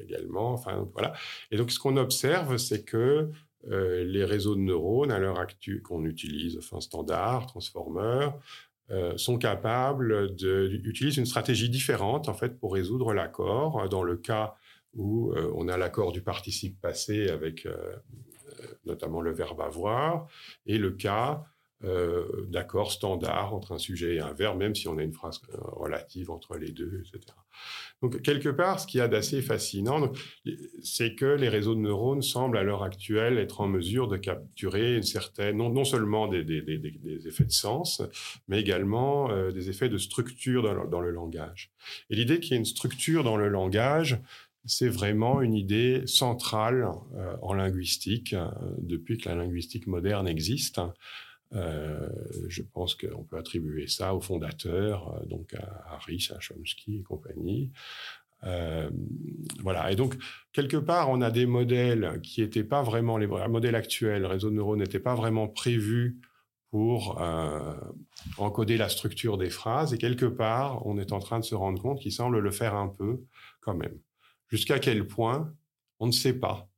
également. 0.00 0.52
Enfin 0.52 0.88
voilà. 0.92 1.12
Et 1.50 1.56
donc 1.56 1.70
ce 1.70 1.78
qu'on 1.78 1.96
observe 1.96 2.56
c'est 2.56 2.84
que 2.84 3.30
euh, 3.70 4.04
les 4.04 4.24
réseaux 4.24 4.54
de 4.54 4.60
neurones 4.60 5.10
à 5.10 5.18
l'heure 5.18 5.40
actuelle 5.40 5.82
qu'on 5.82 6.04
utilise, 6.04 6.56
enfin 6.58 6.80
standard, 6.80 7.46
transformer, 7.46 8.28
euh, 8.90 9.16
sont 9.16 9.38
capables 9.38 10.36
d'utiliser 10.36 11.20
une 11.20 11.26
stratégie 11.26 11.68
différente 11.68 12.28
en 12.28 12.34
fait 12.34 12.60
pour 12.60 12.74
résoudre 12.74 13.12
l'accord. 13.12 13.88
Dans 13.88 14.04
le 14.04 14.16
cas 14.16 14.54
où 14.94 15.32
euh, 15.32 15.50
on 15.56 15.68
a 15.68 15.76
l'accord 15.76 16.12
du 16.12 16.22
participe 16.22 16.80
passé 16.80 17.28
avec 17.28 17.66
notamment 18.84 19.20
le 19.20 19.32
verbe 19.32 19.60
avoir, 19.60 20.28
et 20.64 20.78
le 20.78 20.92
cas 20.92 21.44
euh, 21.84 22.46
d'accord 22.48 22.90
standard 22.90 23.54
entre 23.54 23.72
un 23.72 23.78
sujet 23.78 24.14
et 24.14 24.20
un 24.20 24.32
verbe, 24.32 24.58
même 24.58 24.74
si 24.74 24.88
on 24.88 24.96
a 24.96 25.02
une 25.02 25.12
phrase 25.12 25.42
euh, 25.52 25.58
relative 25.60 26.30
entre 26.30 26.56
les 26.56 26.70
deux, 26.70 27.02
etc. 27.04 27.20
Donc, 28.00 28.22
quelque 28.22 28.48
part, 28.48 28.80
ce 28.80 28.86
qu'il 28.86 28.98
y 28.98 29.02
a 29.02 29.08
d'assez 29.08 29.42
fascinant, 29.42 30.10
c'est 30.82 31.14
que 31.14 31.26
les 31.26 31.50
réseaux 31.50 31.74
de 31.74 31.80
neurones 31.80 32.22
semblent 32.22 32.56
à 32.56 32.62
l'heure 32.62 32.82
actuelle 32.82 33.36
être 33.36 33.60
en 33.60 33.68
mesure 33.68 34.08
de 34.08 34.16
capturer 34.16 34.96
une 34.96 35.02
certaine, 35.02 35.58
non, 35.58 35.84
seulement 35.84 36.28
des, 36.28 36.40
effets 37.26 37.44
de 37.44 37.52
sens, 37.52 38.00
mais 38.48 38.58
également 38.58 39.30
euh, 39.30 39.50
des 39.50 39.68
effets 39.68 39.90
de 39.90 39.98
structure 39.98 40.62
dans 40.62 40.72
le, 40.72 40.88
dans 40.88 41.02
le 41.02 41.10
langage. 41.10 41.72
Et 42.08 42.16
l'idée 42.16 42.40
qu'il 42.40 42.52
y 42.52 42.54
ait 42.54 42.58
une 42.58 42.64
structure 42.64 43.22
dans 43.22 43.36
le 43.36 43.48
langage, 43.48 44.18
c'est 44.64 44.88
vraiment 44.88 45.42
une 45.42 45.54
idée 45.54 46.06
centrale 46.06 46.88
en 47.40 47.54
linguistique, 47.54 48.34
depuis 48.78 49.16
que 49.16 49.28
la 49.28 49.36
linguistique 49.36 49.86
moderne 49.86 50.26
existe. 50.26 50.80
Euh, 51.54 52.08
je 52.48 52.62
pense 52.62 52.94
qu'on 52.94 53.22
peut 53.22 53.38
attribuer 53.38 53.86
ça 53.86 54.14
aux 54.14 54.20
fondateurs, 54.20 55.14
euh, 55.14 55.26
donc 55.26 55.54
à 55.54 55.94
Harris, 55.94 56.28
à 56.34 56.40
Chomsky 56.40 56.98
et 56.98 57.02
compagnie. 57.02 57.70
Euh, 58.44 58.90
voilà. 59.60 59.90
Et 59.92 59.96
donc, 59.96 60.16
quelque 60.52 60.76
part, 60.76 61.08
on 61.10 61.20
a 61.20 61.30
des 61.30 61.46
modèles 61.46 62.20
qui 62.22 62.40
n'étaient 62.42 62.64
pas 62.64 62.82
vraiment 62.82 63.16
les 63.16 63.26
modèles 63.26 63.74
actuels. 63.74 64.26
Réseau 64.26 64.50
de 64.50 64.56
neurones 64.56 64.80
n'était 64.80 65.00
pas 65.00 65.14
vraiment 65.14 65.48
prévu 65.48 66.20
pour 66.70 67.22
encoder 68.36 68.76
la 68.76 68.90
structure 68.90 69.38
des 69.38 69.48
phrases. 69.48 69.94
Et 69.94 69.98
quelque 69.98 70.26
part, 70.26 70.86
on 70.86 70.98
est 70.98 71.12
en 71.12 71.20
train 71.20 71.38
de 71.38 71.44
se 71.44 71.54
rendre 71.54 71.80
compte 71.80 72.00
qu'il 72.00 72.12
semble 72.12 72.38
le 72.38 72.50
faire 72.50 72.74
un 72.74 72.88
peu 72.88 73.22
quand 73.60 73.74
même. 73.74 73.98
Jusqu'à 74.48 74.78
quel 74.78 75.06
point 75.06 75.54
On 75.98 76.06
ne 76.06 76.12
sait 76.12 76.38
pas. 76.38 76.68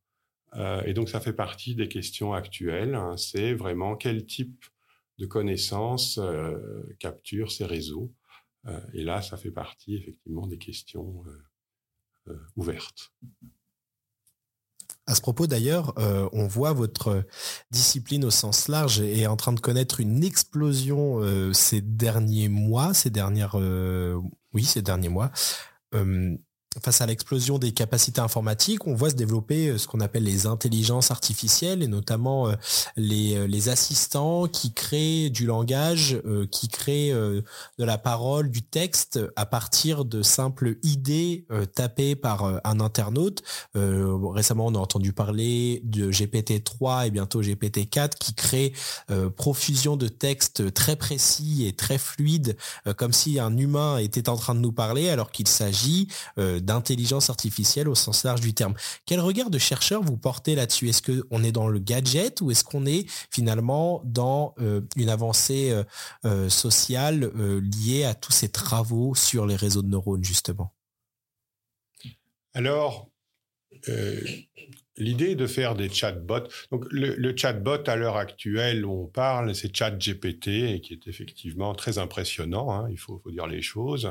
Et 0.57 0.95
donc, 0.95 1.09
ça 1.09 1.21
fait 1.21 1.33
partie 1.33 1.75
des 1.75 1.89
questions 1.89 2.33
actuelles. 2.33 2.95
Hein. 2.95 3.17
C'est 3.17 3.55
vraiment 3.55 3.97
quel 3.97 4.27
type 4.27 4.65
de 5.19 5.27
connaissances 5.27 6.21
capturent 6.99 7.53
ces 7.53 7.67
réseaux. 7.67 8.13
et 8.95 9.03
là, 9.03 9.21
ça 9.21 9.37
fait 9.37 9.51
partie 9.51 9.97
effectivement 9.97 10.47
des 10.47 10.59
questions 10.59 11.25
ouvertes. 12.57 13.13
À 15.09 15.15
ce 15.15 15.23
propos 15.23 15.47
d'ailleurs, 15.47 15.95
euh, 15.99 16.29
on 16.33 16.47
voit 16.47 16.75
votre 16.75 17.25
discipline 17.71 18.27
au 18.27 18.31
sens 18.31 18.69
large 18.69 19.01
est 19.01 19.27
en 19.27 19.37
train 19.37 19.55
de 19.55 19.61
connaître 19.61 20.01
une 20.01 20.23
explosion 20.23 21.23
euh, 21.23 21.55
ces 21.55 21.81
derniers 21.81 22.51
mois, 22.51 22.93
ces 22.93 23.09
dernières, 23.09 23.59
euh, 23.59 24.21
oui, 24.53 24.65
ces 24.65 24.83
derniers 24.83 25.09
mois 25.09 25.31
face 26.83 27.01
à 27.01 27.07
l'explosion 27.07 27.59
des 27.59 27.73
capacités 27.73 28.21
informatiques, 28.21 28.87
on 28.87 28.95
voit 28.95 29.11
se 29.11 29.15
développer 29.15 29.69
euh, 29.69 29.79
ce 29.79 29.87
qu'on 29.87 30.01
appelle 30.01 30.25
les 30.25 30.47
intelligences 30.47 31.11
artificielles 31.11 31.83
et 31.83 31.87
notamment 31.87 32.49
euh, 32.49 32.55
les, 32.97 33.37
euh, 33.37 33.47
les 33.47 33.69
assistants 33.69 34.47
qui 34.47 34.73
créent 34.73 35.31
du 35.31 35.47
langage, 35.47 36.21
qui 36.51 36.69
créent 36.69 37.13
de 37.13 37.45
la 37.79 37.99
parole, 37.99 38.51
du 38.51 38.63
texte 38.63 39.21
à 39.37 39.47
partir 39.47 40.05
de 40.05 40.23
simples 40.23 40.77
idées 40.83 41.47
tapées 41.75 42.15
par 42.15 42.45
un 42.45 42.81
internaute. 42.81 43.43
Récemment, 43.75 44.67
on 44.67 44.75
a 44.75 44.79
entendu 44.79 45.13
parler 45.13 45.81
de 45.85 46.11
GPT-3 46.11 47.07
et 47.07 47.11
bientôt 47.11 47.43
GPT-4 47.43 48.11
qui 48.19 48.35
crée 48.35 48.73
profusion 49.37 49.97
de 49.97 50.09
textes 50.09 50.73
très 50.75 50.97
précis 50.97 51.67
et 51.67 51.73
très 51.73 51.99
fluides, 51.99 52.57
comme 52.97 53.13
si 53.13 53.39
un 53.39 53.57
humain 53.57 53.99
était 53.99 54.29
en 54.29 54.37
train 54.37 54.55
de 54.55 54.61
nous 54.61 54.73
parler 54.73 55.09
alors 55.09 55.31
qu'il 55.31 55.49
s'agit 55.49 56.09
d'intelligence 56.69 57.31
artificielle 57.31 57.89
au 57.89 57.95
sens 57.95 58.25
large 58.25 58.43
du 58.43 58.55
terme. 58.55 58.75
Quel 59.07 59.21
regard 59.21 59.51
de 59.51 59.59
chercheur 59.59 60.03
vous 60.03 60.17
portez 60.17 60.55
là-dessus? 60.55 60.89
Est-ce 60.91 61.03
qu'on 61.03 61.43
est 61.43 61.51
dans 61.51 61.67
le 61.67 61.79
gadget 61.79 62.41
ou 62.43 62.51
est-ce 62.51 62.63
qu'on 62.63 62.87
est 62.87 63.07
finalement 63.31 64.03
dans 64.05 64.55
euh, 64.61 64.83
une 64.95 65.09
avancée 65.09 65.71
euh, 65.71 65.83
euh, 66.27 66.49
sociale 66.49 67.33
liée 67.85 68.05
à 68.05 68.15
tous 68.15 68.33
ces 68.33 68.51
travaux 68.51 69.15
sur 69.15 69.47
les 69.47 69.57
réseaux 69.57 69.83
de 69.83 69.89
neurones, 69.89 70.25
justement? 70.25 70.75
Alors, 72.53 73.09
l'idée 74.99 75.35
de 75.35 75.47
faire 75.47 75.75
des 75.75 75.89
chatbots. 75.89 76.49
Donc 76.71 76.85
le, 76.91 77.37
chatbot 77.37 77.89
à 77.89 77.97
l'heure 77.97 78.17
actuelle 78.17 78.85
où 78.85 79.05
on 79.05 79.07
parle, 79.07 79.55
c'est 79.55 79.75
ChatGPT 79.75 80.81
qui 80.81 80.93
est 80.93 81.07
effectivement 81.07 81.75
très 81.75 81.99
impressionnant. 81.99 82.73
Hein, 82.73 82.89
il 82.91 82.99
faut, 82.99 83.23
dire 83.27 83.47
les 83.47 83.63
choses. 83.63 84.09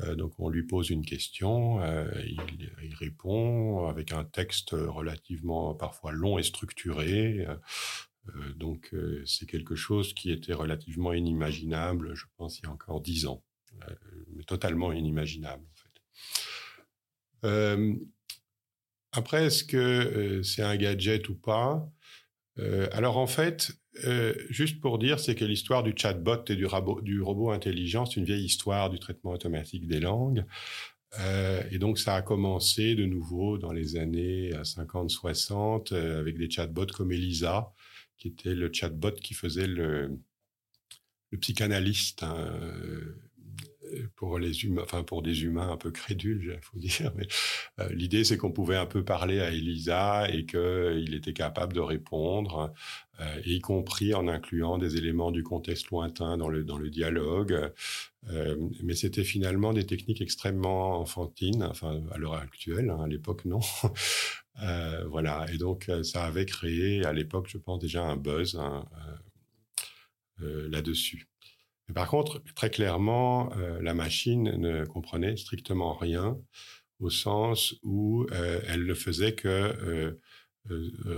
Euh, 0.00 0.14
donc 0.14 0.32
on 0.38 0.48
lui 0.48 0.62
pose 0.62 0.90
une 0.90 1.04
question, 1.04 1.80
euh, 1.82 2.10
il, 2.26 2.94
répond 2.94 3.86
avec 3.86 4.12
un 4.12 4.24
texte 4.24 4.70
relativement 4.72 5.74
parfois 5.74 6.12
long 6.12 6.38
et 6.38 6.42
structuré. 6.42 7.46
Euh, 7.46 8.52
donc 8.54 8.94
c'est 9.24 9.46
quelque 9.46 9.74
chose 9.74 10.12
qui 10.12 10.30
était 10.30 10.52
relativement 10.52 11.12
inimaginable, 11.12 12.14
je 12.14 12.26
pense, 12.36 12.58
il 12.58 12.64
y 12.64 12.66
a 12.66 12.70
encore 12.70 13.00
dix 13.00 13.26
ans, 13.26 13.42
mais 14.36 14.44
totalement 14.44 14.92
inimaginable 14.92 15.64
en 15.64 15.74
fait. 17.42 17.80
Après, 19.12 19.46
est-ce 19.46 19.64
que 19.64 19.76
euh, 19.76 20.42
c'est 20.42 20.62
un 20.62 20.76
gadget 20.76 21.28
ou 21.28 21.34
pas 21.34 21.90
euh, 22.58 22.88
Alors 22.92 23.18
en 23.18 23.26
fait, 23.26 23.72
euh, 24.04 24.34
juste 24.50 24.80
pour 24.80 24.98
dire, 24.98 25.18
c'est 25.18 25.34
que 25.34 25.44
l'histoire 25.44 25.82
du 25.82 25.94
chatbot 25.96 26.44
et 26.48 26.56
du, 26.56 26.66
du 27.02 27.20
robot 27.20 27.50
intelligent, 27.50 28.06
c'est 28.06 28.20
une 28.20 28.24
vieille 28.24 28.44
histoire 28.44 28.90
du 28.90 28.98
traitement 28.98 29.32
automatique 29.32 29.86
des 29.86 30.00
langues. 30.00 30.44
et 31.72 31.78
donc 31.78 31.98
ça 31.98 32.14
a 32.14 32.22
commencé 32.22 32.94
de 32.94 33.04
nouveau 33.04 33.58
dans 33.58 33.72
les 33.72 33.96
années 33.96 34.52
50-60 34.52 35.92
avec 35.94 36.38
des 36.38 36.48
chatbots 36.48 36.86
comme 36.94 37.10
Elisa, 37.12 37.72
qui 38.16 38.28
était 38.28 38.54
le 38.54 38.70
chatbot 38.72 39.12
qui 39.12 39.34
faisait 39.34 39.66
le, 39.66 40.16
le 41.32 41.38
psychanalyste. 41.38 42.22
Hein, 42.22 42.48
pour 44.16 44.38
des 44.38 45.44
humains 45.44 45.70
un 45.70 45.76
peu 45.76 45.90
crédules, 45.90 46.56
il 46.56 46.62
faut 46.62 46.78
dire. 46.78 47.12
Euh, 47.78 47.88
l'idée, 47.92 48.24
c'est 48.24 48.36
qu'on 48.36 48.52
pouvait 48.52 48.76
un 48.76 48.86
peu 48.86 49.04
parler 49.04 49.40
à 49.40 49.50
Elisa 49.50 50.28
et 50.30 50.44
qu'il 50.46 51.14
était 51.14 51.32
capable 51.32 51.72
de 51.72 51.80
répondre, 51.80 52.72
euh, 53.20 53.40
y 53.44 53.60
compris 53.60 54.14
en 54.14 54.28
incluant 54.28 54.78
des 54.78 54.96
éléments 54.96 55.30
du 55.30 55.42
contexte 55.42 55.90
lointain 55.90 56.36
dans 56.36 56.48
le 56.48 56.64
dans 56.64 56.78
le 56.78 56.90
dialogue. 56.90 57.72
Euh, 58.28 58.56
mais 58.82 58.94
c'était 58.94 59.24
finalement 59.24 59.72
des 59.72 59.86
techniques 59.86 60.20
extrêmement 60.20 61.00
enfantines, 61.00 61.62
enfin 61.62 62.02
à 62.12 62.18
l'heure 62.18 62.34
actuelle, 62.34 62.90
hein, 62.90 63.02
à 63.02 63.08
l'époque 63.08 63.44
non. 63.44 63.60
voilà, 65.08 65.46
et 65.52 65.56
donc 65.56 65.90
ça 66.02 66.24
avait 66.24 66.44
créé 66.46 67.04
à 67.04 67.12
l'époque, 67.12 67.48
je 67.48 67.58
pense 67.58 67.78
déjà 67.80 68.04
un 68.04 68.16
buzz 68.16 68.56
hein, 68.56 68.84
là-dessus 70.38 71.29
par 71.94 72.08
contre, 72.08 72.42
très 72.54 72.70
clairement, 72.70 73.52
euh, 73.56 73.80
la 73.82 73.94
machine 73.94 74.44
ne 74.56 74.84
comprenait 74.84 75.36
strictement 75.36 75.94
rien 75.94 76.38
au 77.00 77.10
sens 77.10 77.74
où 77.82 78.26
euh, 78.32 78.60
elle 78.68 78.84
ne 78.84 78.94
faisait 78.94 79.34
que 79.34 79.48
euh, 79.48 80.20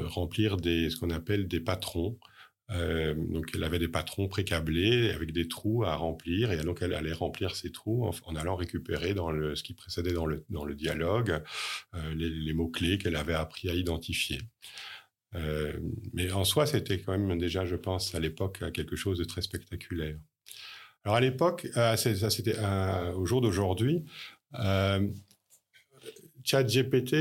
remplir 0.05 0.57
ce 0.63 0.97
qu'on 0.97 1.11
appelle 1.11 1.49
des 1.49 1.61
patrons. 1.61 2.19
donc, 2.71 3.51
elle 3.55 3.65
avait 3.65 3.81
des 3.81 3.89
patrons 3.89 4.29
précablés 4.29 5.11
avec 5.11 5.33
des 5.33 5.49
trous 5.49 5.85
à 5.85 5.97
remplir, 5.97 6.53
et 6.53 6.63
donc 6.63 6.81
elle 6.81 6.95
allait 6.95 7.13
remplir 7.13 7.55
ces 7.57 7.71
trous 7.73 8.07
en, 8.07 8.37
allant 8.37 8.57
récupérer 8.57 9.15
dans 9.15 9.31
ce 9.55 9.63
qui 9.63 9.75
précédait 9.75 10.15
dans 10.15 10.27
le, 10.27 10.75
dialogue 10.75 11.43
les 12.15 12.53
mots-clés 12.55 12.99
qu'elle 12.99 13.17
avait 13.17 13.35
appris 13.35 13.69
à 13.69 13.75
identifier. 13.75 14.39
mais 16.15 16.31
en 16.33 16.45
soi, 16.45 16.67
c'était 16.67 17.01
quand 17.01 17.19
même 17.19 17.39
déjà, 17.39 17.67
je 17.67 17.77
pense, 17.77 18.15
à 18.15 18.21
l'époque, 18.21 18.63
quelque 18.73 18.97
chose 18.97 19.19
de 19.19 19.25
très 19.25 19.43
spectaculaire. 19.43 20.17
Alors 21.05 21.17
à 21.17 21.21
l'époque, 21.21 21.69
euh, 21.77 21.97
ça 21.97 22.31
c'était 22.31 22.57
euh, 22.59 23.13
au 23.15 23.27
jour 23.27 23.41
d'aujourd'hui, 23.41 24.05
euh, 24.59 25.09
ChatGPT, 26.45 27.13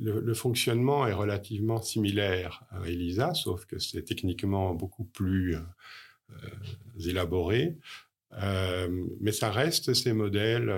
le, 0.00 0.20
le, 0.20 0.34
fonctionnement 0.34 1.06
est 1.06 1.12
relativement 1.12 1.80
similaire 1.80 2.64
à 2.70 2.86
ELISA, 2.88 3.34
sauf 3.34 3.66
que 3.66 3.78
c'est 3.78 4.02
techniquement 4.02 4.74
beaucoup 4.74 5.04
plus 5.04 5.56
élaboré. 7.04 7.76
mais 9.20 9.32
ça 9.32 9.50
reste 9.50 9.92
ces 9.92 10.14
modèles 10.14 10.72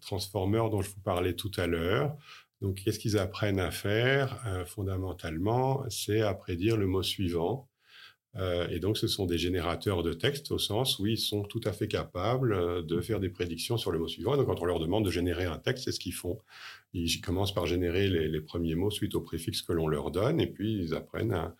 transformers 0.00 0.70
dont 0.70 0.80
je 0.80 0.88
vous 0.90 1.00
parlais 1.00 1.34
tout 1.34 1.52
à 1.58 1.66
l'heure. 1.66 2.16
Donc, 2.62 2.76
qu'est-ce 2.76 2.98
qu'ils 2.98 3.18
apprennent 3.18 3.60
à 3.60 3.70
faire 3.70 4.42
Fondamentalement, 4.66 5.84
c'est 5.90 6.22
à 6.22 6.32
prédire 6.32 6.78
le 6.78 6.86
mot 6.86 7.02
suivant 7.02 7.68
euh, 8.36 8.66
et 8.68 8.80
donc, 8.80 8.98
ce 8.98 9.06
sont 9.06 9.26
des 9.26 9.38
générateurs 9.38 10.02
de 10.02 10.12
texte 10.12 10.50
au 10.50 10.58
sens 10.58 10.98
où 10.98 11.06
ils 11.06 11.18
sont 11.18 11.42
tout 11.42 11.60
à 11.64 11.72
fait 11.72 11.86
capables 11.86 12.52
euh, 12.52 12.82
de 12.82 13.00
faire 13.00 13.20
des 13.20 13.28
prédictions 13.28 13.76
sur 13.76 13.92
le 13.92 13.98
mot 13.98 14.08
suivant. 14.08 14.36
donc, 14.36 14.46
quand 14.46 14.60
on 14.60 14.64
leur 14.64 14.80
demande 14.80 15.04
de 15.04 15.10
générer 15.10 15.44
un 15.44 15.58
texte, 15.58 15.84
c'est 15.84 15.92
ce 15.92 16.00
qu'ils 16.00 16.14
font. 16.14 16.40
Ils 16.92 17.20
commencent 17.20 17.54
par 17.54 17.66
générer 17.66 18.08
les, 18.08 18.40
premiers 18.40 18.74
mots 18.74 18.90
suite 18.90 19.14
au 19.14 19.20
préfixe 19.20 19.62
que 19.62 19.72
l'on 19.72 19.88
leur 19.88 20.10
donne, 20.10 20.40
et 20.40 20.46
puis 20.46 20.74
ils 20.74 20.94
apprennent 20.94 21.52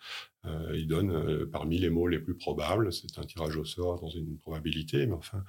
euh, 0.46 0.76
ils 0.76 0.86
donnent 0.86 1.46
parmi 1.46 1.78
les 1.78 1.90
mots 1.90 2.06
les 2.06 2.20
plus 2.20 2.36
probables. 2.36 2.92
C'est 2.92 3.18
un 3.18 3.24
tirage 3.24 3.56
au 3.56 3.64
sort 3.64 4.00
dans 4.00 4.10
une 4.10 4.38
probabilité, 4.38 5.06
mais 5.06 5.14
enfin, 5.14 5.42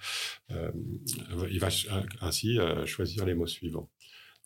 il 0.49 1.59
va 1.59 1.67
ainsi 2.21 2.57
choisir 2.85 3.25
les 3.25 3.35
mots 3.35 3.45
suivants. 3.45 3.89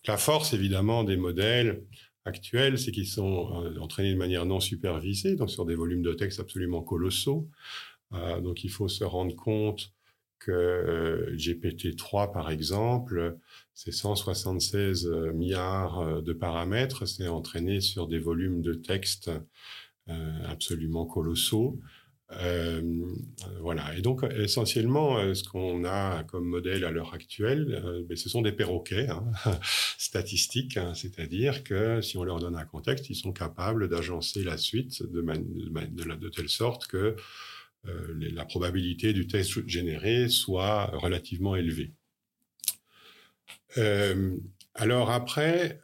La 0.07 0.17
force, 0.17 0.53
évidemment, 0.53 1.03
des 1.03 1.17
modèles, 1.17 1.83
c'est 2.77 2.91
qu'ils 2.91 3.07
sont 3.07 3.63
euh, 3.63 3.79
entraînés 3.79 4.13
de 4.13 4.17
manière 4.17 4.45
non 4.45 4.59
supervisée, 4.59 5.35
donc 5.35 5.49
sur 5.49 5.65
des 5.65 5.75
volumes 5.75 6.01
de 6.01 6.13
texte 6.13 6.39
absolument 6.39 6.81
colossaux. 6.81 7.47
Euh, 8.13 8.41
donc 8.41 8.63
il 8.63 8.69
faut 8.69 8.87
se 8.87 9.03
rendre 9.03 9.35
compte 9.35 9.91
que 10.39 10.51
euh, 10.51 11.35
GPT-3, 11.35 12.31
par 12.31 12.49
exemple, 12.49 13.37
c'est 13.73 13.91
176 13.91 15.07
milliards 15.33 16.21
de 16.21 16.33
paramètres, 16.33 17.05
c'est 17.05 17.27
entraîné 17.27 17.81
sur 17.81 18.07
des 18.07 18.19
volumes 18.19 18.61
de 18.61 18.73
texte 18.73 19.31
absolument 20.45 21.05
colossaux. 21.05 21.79
Euh, 22.31 22.81
voilà. 23.59 23.95
Et 23.97 24.01
donc, 24.01 24.23
essentiellement, 24.23 25.17
euh, 25.17 25.33
ce 25.33 25.43
qu'on 25.43 25.83
a 25.83 26.23
comme 26.25 26.45
modèle 26.45 26.85
à 26.85 26.91
l'heure 26.91 27.13
actuelle, 27.13 27.81
euh, 27.83 28.03
ben, 28.07 28.15
ce 28.15 28.29
sont 28.29 28.41
des 28.41 28.51
perroquets 28.51 29.07
hein, 29.09 29.23
statistiques, 29.97 30.77
hein, 30.77 30.93
c'est-à-dire 30.93 31.63
que 31.63 32.01
si 32.01 32.17
on 32.17 32.23
leur 32.23 32.39
donne 32.39 32.55
un 32.55 32.65
contexte, 32.65 33.09
ils 33.09 33.15
sont 33.15 33.33
capables 33.33 33.89
d'agencer 33.89 34.43
la 34.43 34.57
suite 34.57 35.01
de, 35.03 36.29
telle 36.29 36.49
sorte 36.49 36.87
que 36.87 37.15
la 37.85 38.45
probabilité 38.45 39.13
du 39.13 39.25
test 39.25 39.65
généré 39.67 40.27
soit 40.27 40.87
relativement 40.97 41.55
élevée. 41.55 41.93
alors 44.75 45.11
après, 45.11 45.81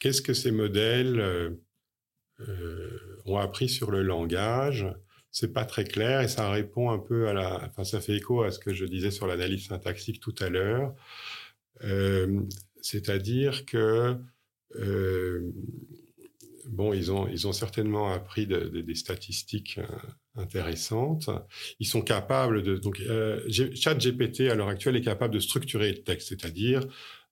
qu'est-ce 0.00 0.22
que 0.22 0.34
ces 0.34 0.50
modèles 0.50 1.56
ont 3.26 3.38
appris 3.38 3.68
sur 3.68 3.90
le 3.90 4.02
langage. 4.02 4.86
C'est 5.30 5.52
pas 5.52 5.64
très 5.64 5.84
clair 5.84 6.22
et 6.22 6.28
ça 6.28 6.50
répond 6.50 6.90
un 6.90 6.98
peu 6.98 7.28
à 7.28 7.34
la, 7.34 7.66
enfin 7.66 7.84
ça 7.84 8.00
fait 8.00 8.16
écho 8.16 8.42
à 8.42 8.50
ce 8.50 8.58
que 8.58 8.72
je 8.72 8.86
disais 8.86 9.10
sur 9.10 9.26
l'analyse 9.26 9.66
syntaxique 9.66 10.20
tout 10.20 10.34
à 10.40 10.48
l'heure. 10.48 10.94
Euh, 11.84 12.40
c'est-à-dire 12.80 13.66
que 13.66 14.16
bon, 16.66 16.92
ils 16.92 17.12
ont, 17.12 17.28
ils 17.28 17.46
ont 17.46 17.52
certainement 17.52 18.12
appris 18.12 18.46
des 18.46 18.94
statistiques 18.94 19.80
intéressantes. 20.36 21.30
Ils 21.80 21.86
sont 21.86 22.02
capables 22.02 22.62
de 22.62 22.76
donc 22.76 23.02
ChatGPT 23.48 24.42
à 24.50 24.54
l'heure 24.54 24.68
actuelle 24.68 24.96
est 24.96 25.02
capable 25.02 25.34
de 25.34 25.40
structurer 25.40 25.92
le 25.92 26.02
texte, 26.02 26.28
c'est-à-dire 26.28 26.86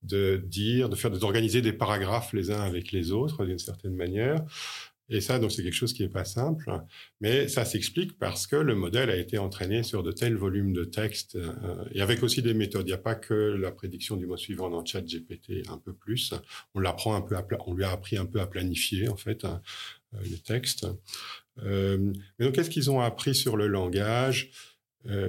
de 0.05 0.37
dire, 0.37 0.89
de 0.89 0.97
faire, 0.97 1.11
d'organiser 1.11 1.63
des 1.63 1.73
paragraphes 1.73 2.33
les 2.33 2.51
uns 2.51 2.61
avec 2.61 2.93
les 2.93 3.11
autres 3.11 3.45
d'une 3.45 3.59
certaine 3.59 3.95
manière. 3.95 4.41
Et 5.11 5.21
ça, 5.21 5.39
donc, 5.39 5.53
c'est 5.53 5.63
quelque 5.63 5.75
chose 5.75 5.93
qui 5.93 6.03
n'est 6.03 6.09
pas 6.09 6.25
simple, 6.25 6.71
mais 7.21 7.47
ça 7.49 7.65
s'explique 7.65 8.19
parce 8.19 8.47
que 8.47 8.57
le 8.57 8.75
modèle 8.75 9.11
a 9.11 9.17
été 9.17 9.37
entraîné 9.37 9.83
sur 9.83 10.03
de 10.03 10.13
tels 10.13 10.37
volumes 10.37 10.73
de 10.73 10.85
textes 10.85 11.37
euh, 11.37 11.85
et 11.93 12.01
avec 12.01 12.23
aussi 12.23 12.41
des 12.41 12.55
méthodes. 12.55 12.87
Il 12.87 12.91
n'y 12.91 12.95
a 12.95 12.99
pas 12.99 13.15
que 13.15 13.35
la 13.35 13.71
prédiction 13.71 14.17
du 14.17 14.27
mot 14.27 14.39
suivant 14.39 14.71
dans 14.71 14.85
Chat 14.85 15.03
GPT, 15.03 15.69
un 15.69 15.77
peu 15.77 15.93
plus. 15.93 16.33
On 16.75 16.81
l'apprend 16.81 17.15
un 17.15 17.21
peu, 17.21 17.37
on 17.67 17.75
lui 17.75 17.85
a 17.85 17.91
appris 17.91 18.17
un 18.17 18.25
peu 18.25 18.41
à 18.41 18.47
planifier 18.47 19.09
en 19.09 19.17
fait 19.17 19.45
hein, 19.45 19.61
euh, 20.15 20.19
les 20.25 20.39
textes. 20.39 20.87
Euh, 21.63 22.13
mais 22.39 22.47
donc, 22.47 22.55
qu'est-ce 22.55 22.71
qu'ils 22.71 22.91
ont 22.91 23.01
appris 23.01 23.35
sur 23.35 23.57
le 23.57 23.67
langage? 23.67 24.51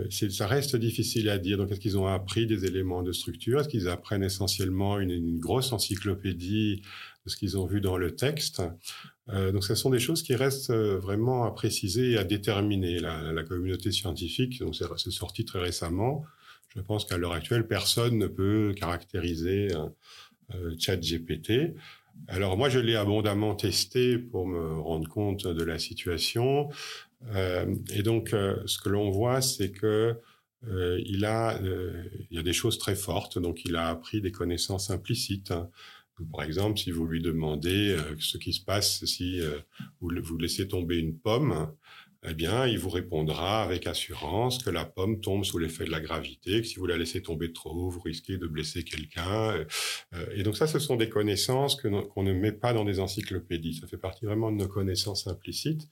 Ça 0.10 0.48
reste 0.48 0.78
difficile 0.78 1.28
à 1.28 1.38
dire. 1.38 1.58
Donc, 1.58 1.70
est-ce 1.70 1.82
qu'ils 1.82 1.98
ont 1.98 2.08
appris 2.08 2.48
des 2.48 2.64
éléments 2.64 3.04
de 3.04 3.12
structure? 3.12 3.60
Est-ce 3.60 3.68
qu'ils 3.68 3.90
apprennent 3.90 4.24
essentiellement 4.24 5.02
une, 5.02 5.38
grosse 5.38 5.74
encyclopédie 5.74 6.82
ce 7.26 7.38
qu'ils 7.38 7.58
ont 7.58 7.66
vu 7.66 7.82
dans 7.82 7.98
le 7.98 8.16
texte 8.16 8.62
euh, 9.30 9.52
Donc, 9.52 9.64
ce 9.64 9.76
sont 9.76 9.90
des 9.90 10.00
choses 10.00 10.22
qui 10.22 10.36
restent 10.36 10.70
euh, 10.70 11.00
vraiment 11.00 11.46
à 11.46 11.52
préciser 11.52 12.12
et 12.12 12.18
à 12.18 12.24
déterminer. 12.24 13.00
La, 13.00 13.44
communauté 13.44 13.92
scientifique, 13.92 14.60
donc 14.60 14.76
c'est 14.76 15.12
sorti 15.12 15.46
très 15.46 15.60
récemment. 15.60 16.24
Je 16.76 16.82
pense 16.82 17.06
qu'à 17.06 17.18
l'heure 17.18 17.34
actuelle, 17.34 17.68
personne 17.68 18.18
ne 18.18 18.28
peut 18.28 18.74
caractériser 18.76 19.70
euh, 20.54 20.76
ChatGPT. 20.78 21.76
Alors 22.28 22.58
moi, 22.58 22.70
je 22.70 22.80
l'ai 22.80 22.96
abondamment 22.96 23.56
testé 23.56 24.18
pour 24.18 24.48
me 24.48 24.80
rendre 24.80 25.08
compte 25.10 25.48
de 25.48 25.64
la 25.64 25.80
situation. 25.80 26.70
Euh, 27.34 27.76
et 27.94 28.04
donc, 28.04 28.30
ce 28.30 28.78
que 28.78 28.90
l'on 28.90 29.10
voit, 29.10 29.42
c'est 29.42 29.72
que 29.72 30.20
il 30.68 31.26
a, 31.26 31.60
il 32.32 32.36
y 32.36 32.40
a 32.40 32.44
des 32.44 32.54
choses 32.54 32.80
très 32.80 32.96
fortes. 32.96 33.38
Donc, 33.38 33.66
il 33.66 33.76
a 33.76 33.90
appris 33.90 34.22
des 34.22 34.32
connaissances 34.32 34.90
implicites. 34.90 35.54
Par 36.32 36.44
exemple, 36.44 36.80
si 36.80 36.92
vous 36.92 37.06
lui 37.06 37.22
demandez 37.22 37.98
ce 38.20 38.38
qui 38.38 38.54
se 38.54 38.64
passe 38.64 39.04
si 39.06 39.42
vous, 40.00 40.10
vous 40.22 40.38
laissez 40.38 40.68
tomber 40.68 40.98
une 40.98 41.18
pomme, 41.18 41.74
eh 42.28 42.34
bien, 42.34 42.66
il 42.66 42.80
vous 42.80 42.90
répondra 42.90 43.62
avec 43.62 43.88
assurance 43.88 44.64
que 44.64 44.70
la 44.70 44.86
pomme 44.86 45.22
tombe 45.22 45.44
sous 45.44 45.58
l'effet 45.58 45.86
de 45.86 45.92
la 45.92 46.00
gravité, 46.00 46.62
que 46.62 46.68
si 46.68 46.78
vous 46.78 46.86
la 46.86 46.98
laissez 46.98 47.22
tomber 47.22 47.54
trop, 47.54 47.90
vous 47.90 48.00
risquez 48.00 48.38
de 48.38 48.48
blesser 48.48 48.84
quelqu'un. 48.84 49.52
Euh, 49.52 49.66
euh, 50.14 50.26
et 50.34 50.44
donc 50.44 50.58
ça, 50.58 50.68
ce 50.68 50.80
sont 50.80 50.96
des 50.96 51.10
connaissances 51.10 51.76
qu'on 51.76 52.24
ne 52.24 52.34
met 52.34 52.52
pas 52.52 52.74
dans 52.74 52.86
des 52.86 53.00
encyclopédies. 53.00 53.76
Ça 53.76 53.88
fait 53.88 53.98
partie 53.98 54.26
vraiment 54.26 54.52
de 54.52 54.58
nos 54.58 54.68
connaissances 54.68 55.28
implicites. 55.28 55.88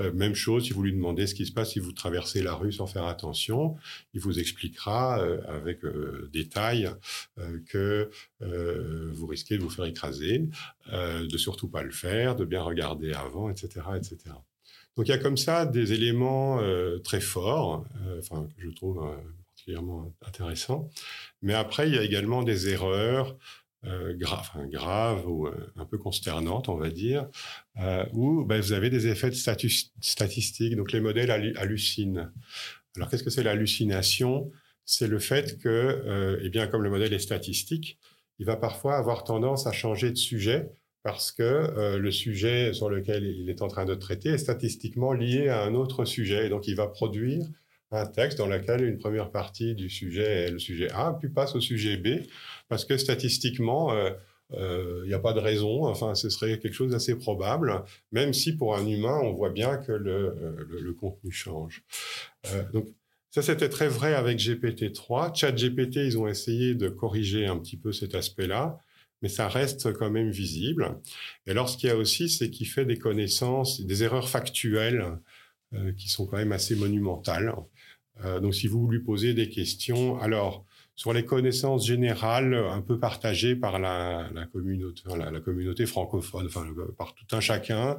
Euh, 0.00 0.12
même 0.12 0.34
chose, 0.34 0.64
si 0.66 0.72
vous 0.72 0.82
lui 0.82 0.92
demandez 0.92 1.26
ce 1.26 1.34
qui 1.34 1.46
se 1.46 1.52
passe 1.52 1.72
si 1.72 1.80
vous 1.80 1.92
traversez 1.92 2.42
la 2.42 2.54
rue 2.54 2.72
sans 2.72 2.86
faire 2.86 3.06
attention, 3.06 3.76
il 4.14 4.20
vous 4.20 4.38
expliquera 4.38 5.16
avec 5.48 5.80
détail 6.32 6.90
que 7.66 8.10
vous 9.12 9.26
risquez 9.26 9.58
de 9.58 9.62
vous 9.62 9.70
faire 9.70 9.84
écraser, 9.84 10.44
de 10.92 11.36
surtout 11.36 11.68
pas 11.68 11.82
le 11.82 11.90
faire, 11.90 12.36
de 12.36 12.44
bien 12.44 12.62
regarder 12.62 13.12
avant, 13.12 13.50
etc., 13.50 13.80
etc. 13.96 14.34
Donc 14.96 15.08
il 15.08 15.10
y 15.10 15.14
a 15.14 15.18
comme 15.18 15.36
ça 15.36 15.66
des 15.66 15.92
éléments 15.92 16.60
euh, 16.60 16.98
très 16.98 17.20
forts, 17.20 17.84
euh, 18.06 18.20
que 18.20 18.62
je 18.62 18.70
trouve 18.70 19.04
euh, 19.04 19.16
particulièrement 19.50 20.12
intéressants. 20.26 20.88
Mais 21.42 21.54
après 21.54 21.88
il 21.88 21.94
y 21.94 21.98
a 21.98 22.02
également 22.02 22.42
des 22.42 22.68
erreurs 22.68 23.36
graves, 24.18 24.50
graves 24.68 25.28
ou 25.28 25.46
un 25.76 25.84
peu 25.84 25.96
consternantes, 25.96 26.68
on 26.68 26.74
va 26.74 26.90
dire, 26.90 27.28
où 28.12 28.44
ben, 28.44 28.60
vous 28.60 28.72
avez 28.72 28.90
des 28.90 29.06
effets 29.06 29.30
de 29.30 29.36
statistiques. 30.00 30.74
Donc 30.74 30.90
les 30.90 31.00
modèles 31.00 31.30
hallucinent. 31.30 32.32
Alors 32.96 33.08
qu'est-ce 33.08 33.22
que 33.22 33.30
c'est 33.30 33.44
l'hallucination? 33.44 34.50
C'est 34.84 35.06
le 35.06 35.20
fait 35.20 35.60
que, 35.60 36.38
eh 36.42 36.48
bien, 36.48 36.66
comme 36.66 36.82
le 36.82 36.90
modèle 36.90 37.12
est 37.12 37.20
statistique, 37.20 37.96
il 38.40 38.46
va 38.46 38.56
parfois 38.56 38.96
avoir 38.96 39.22
tendance 39.22 39.68
à 39.68 39.72
changer 39.72 40.10
de 40.10 40.16
sujet 40.16 40.68
parce 41.06 41.30
que 41.30 41.44
euh, 41.44 41.98
le 41.98 42.10
sujet 42.10 42.72
sur 42.72 42.90
lequel 42.90 43.22
il 43.22 43.48
est 43.48 43.62
en 43.62 43.68
train 43.68 43.84
de 43.84 43.94
traiter 43.94 44.30
est 44.30 44.38
statistiquement 44.38 45.12
lié 45.12 45.48
à 45.48 45.62
un 45.62 45.72
autre 45.76 46.04
sujet. 46.04 46.46
Et 46.46 46.48
donc, 46.48 46.66
il 46.66 46.74
va 46.74 46.88
produire 46.88 47.46
un 47.92 48.06
texte 48.06 48.38
dans 48.38 48.48
lequel 48.48 48.82
une 48.84 48.98
première 48.98 49.30
partie 49.30 49.76
du 49.76 49.88
sujet 49.88 50.46
est 50.46 50.50
le 50.50 50.58
sujet 50.58 50.90
A, 50.90 51.16
puis 51.16 51.28
passe 51.28 51.54
au 51.54 51.60
sujet 51.60 51.96
B, 51.96 52.26
parce 52.68 52.84
que 52.84 52.96
statistiquement, 52.96 53.92
euh, 53.92 54.10
euh, 54.54 55.02
il 55.04 55.08
n'y 55.08 55.14
a 55.14 55.20
pas 55.20 55.32
de 55.32 55.38
raison, 55.38 55.86
enfin, 55.86 56.16
ce 56.16 56.28
serait 56.28 56.58
quelque 56.58 56.74
chose 56.74 56.90
d'assez 56.90 57.14
probable, 57.14 57.84
même 58.10 58.32
si 58.32 58.56
pour 58.56 58.74
un 58.74 58.84
humain, 58.84 59.20
on 59.22 59.32
voit 59.32 59.50
bien 59.50 59.76
que 59.76 59.92
le, 59.92 60.56
le, 60.68 60.92
contenu 60.92 61.30
change. 61.30 61.84
donc, 62.72 62.88
ça, 63.30 63.42
c'était 63.42 63.68
très 63.68 63.86
vrai 63.86 64.14
avec 64.14 64.38
GPT-3. 64.38 65.38
Chat 65.38 65.52
GPT, 65.52 65.98
ils 65.98 66.18
ont 66.18 66.26
essayé 66.26 66.74
de 66.74 66.88
corriger 66.88 67.46
un 67.46 67.58
petit 67.58 67.76
peu 67.76 67.92
cet 67.92 68.16
aspect-là 68.16 68.80
mais 69.26 69.32
ça 69.32 69.48
reste 69.48 69.92
quand 69.92 70.08
même 70.08 70.30
visible. 70.30 71.00
Et 71.48 71.50
alors, 71.50 71.68
ce 71.68 71.76
qu'il 71.76 71.88
y 71.88 71.92
a 71.92 71.96
aussi, 71.96 72.28
c'est 72.28 72.48
qu'il 72.48 72.68
fait 72.68 72.84
des 72.84 72.96
connaissances, 72.96 73.80
des 73.80 74.04
erreurs 74.04 74.28
factuelles 74.28 75.18
euh, 75.74 75.92
qui 75.94 76.08
sont 76.08 76.26
quand 76.26 76.36
même 76.36 76.52
assez 76.52 76.76
monumentales. 76.76 77.52
Euh, 78.24 78.38
donc, 78.38 78.54
si 78.54 78.68
vous 78.68 78.86
lui 78.86 79.00
posez 79.00 79.34
des 79.34 79.48
questions, 79.48 80.16
alors 80.20 80.64
sur 80.94 81.12
les 81.12 81.24
connaissances 81.24 81.84
générales, 81.84 82.54
un 82.54 82.80
peu 82.82 83.00
partagées 83.00 83.56
par 83.56 83.80
la, 83.80 84.30
communauté, 84.52 85.86
francophone, 85.86 86.46
enfin 86.46 86.64
par 86.96 87.12
tout 87.16 87.26
un 87.34 87.40
chacun, 87.40 87.96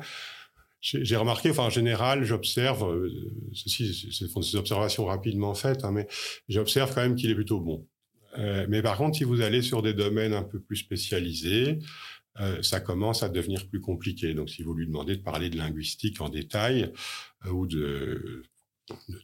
j'ai 0.80 1.18
remarqué, 1.18 1.50
enfin 1.50 1.64
en 1.64 1.70
général, 1.70 2.24
j'observe, 2.24 2.90
euh, 2.90 3.12
ceci, 3.54 3.94
ce 3.94 4.28
sont 4.28 4.40
des 4.40 4.56
observations 4.56 5.04
rapidement 5.04 5.54
faites, 5.56 5.84
hein, 5.84 5.92
mais 5.92 6.08
j'observe 6.48 6.96
quand 6.96 7.02
même 7.02 7.16
qu'il 7.16 7.30
est 7.30 7.36
plutôt 7.36 7.60
bon. 7.60 7.86
Euh, 8.38 8.66
mais 8.70 8.82
par 8.82 8.98
contre, 8.98 9.18
si 9.18 9.24
vous 9.24 9.42
allez 9.42 9.62
sur 9.62 9.82
des 9.82 9.94
domaines 9.94 10.34
un 10.34 10.44
peu 10.44 10.60
plus 10.60 10.78
spécialisés, 10.78 11.80
euh, 12.40 12.62
ça 12.62 12.80
commence 12.80 13.24
à 13.24 13.30
devenir 13.30 13.68
plus 13.68 13.82
compliqué. 13.82 14.34
Donc, 14.34 14.50
si 14.50 14.62
vous 14.64 14.74
lui 14.74 14.86
demandez 14.86 15.16
de 15.16 15.24
parler 15.24 15.50
de 15.50 15.58
linguistique 15.58 16.22
en 16.22 16.30
détail 16.30 16.92
euh, 17.46 17.50
ou 17.50 17.66
de, 17.66 18.44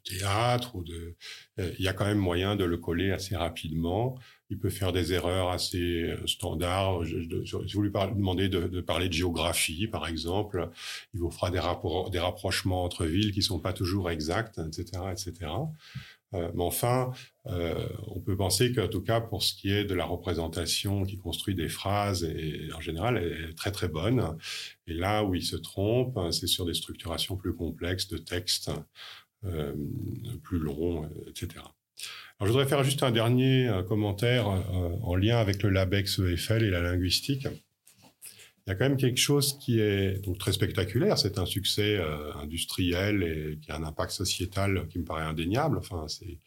théâtre, 0.04 0.76
ou 0.76 0.84
de, 0.84 1.16
il 1.58 1.80
y 1.80 1.88
a 1.88 1.94
quand 1.94 2.06
même 2.06 2.18
moyen 2.18 2.56
de 2.56 2.66
le 2.66 2.78
coller 2.78 3.12
assez 3.12 3.36
rapidement. 3.36 4.18
Il 4.50 4.60
peut 4.60 4.70
faire 4.70 4.92
des 4.92 5.14
erreurs 5.14 5.50
assez 5.50 6.14
standards. 6.26 7.06
si 7.06 7.74
vous 7.74 7.82
lui 7.82 7.92
demandez 7.92 8.50
de, 8.50 8.82
parler 8.82 9.08
de 9.08 9.14
géographie, 9.14 9.88
par 9.88 10.06
exemple, 10.08 10.70
il 11.14 11.22
vous 11.22 11.32
fera 11.32 11.50
des, 11.50 11.60
rapports, 11.60 12.10
des 12.10 12.20
rapprochements 12.20 12.84
entre 12.84 13.06
villes 13.06 13.32
qui 13.32 13.42
sont 13.42 13.60
pas 13.60 13.74
toujours 13.74 14.12
exacts, 14.12 14.60
etc., 14.60 15.04
etc. 15.12 15.50
Euh, 16.34 16.52
mais 16.56 16.64
enfin, 16.64 17.12
euh, 17.48 17.88
on 18.08 18.20
peut 18.20 18.36
penser 18.36 18.74
qu'en 18.74 18.88
tout 18.88 19.02
cas, 19.02 19.22
pour 19.22 19.44
ce 19.44 19.54
qui 19.54 19.72
est 19.72 19.86
de 19.86 19.94
la 19.94 20.06
représentation 20.06 21.04
qui 21.04 21.18
construit 21.18 21.56
des 21.56 21.70
phrases, 21.70 22.24
et 22.24 22.70
en 22.76 22.82
général, 22.82 23.18
elle 23.18 23.50
est 23.50 23.54
très 23.56 23.72
très 23.72 23.88
bonne. 23.88 24.38
Et 24.88 24.94
là 24.94 25.24
où 25.24 25.36
il 25.36 25.44
se 25.44 25.56
trompe, 25.56 26.20
c'est 26.32 26.48
sur 26.48 26.66
des 26.66 26.74
structurations 26.74 27.38
plus 27.38 27.54
complexes 27.54 28.08
de 28.08 28.18
textes, 28.18 28.72
euh, 29.46 29.74
plus 30.44 30.60
longs, 30.60 31.10
etc. 31.28 31.50
Alors, 32.40 32.48
je 32.48 32.48
voudrais 32.48 32.68
faire 32.68 32.84
juste 32.84 33.04
un 33.04 33.12
dernier 33.12 33.70
commentaire 33.88 34.48
en 34.48 35.16
lien 35.16 35.38
avec 35.38 35.62
le 35.64 35.70
LabEx 35.70 36.20
EFL 36.20 36.64
et 36.64 36.70
la 36.70 36.82
linguistique 36.82 37.48
il 38.66 38.70
y 38.70 38.74
a 38.74 38.76
quand 38.76 38.88
même 38.88 38.98
quelque 38.98 39.20
chose 39.20 39.58
qui 39.60 39.80
est 39.80 40.24
donc 40.24 40.38
très 40.38 40.54
spectaculaire. 40.54 41.18
C'est 41.18 41.38
un 41.38 41.46
succès 41.46 41.98
euh, 41.98 42.34
industriel 42.36 43.24
et 43.24 43.60
qui 43.60 43.72
a 43.72 43.78
un 43.78 43.84
impact 43.84 44.12
sociétal 44.12 44.88
qui 44.88 45.00
me 45.00 45.04
paraît 45.04 45.24
indéniable. 45.24 45.78
Enfin, 45.78 46.08
c'est 46.08 46.40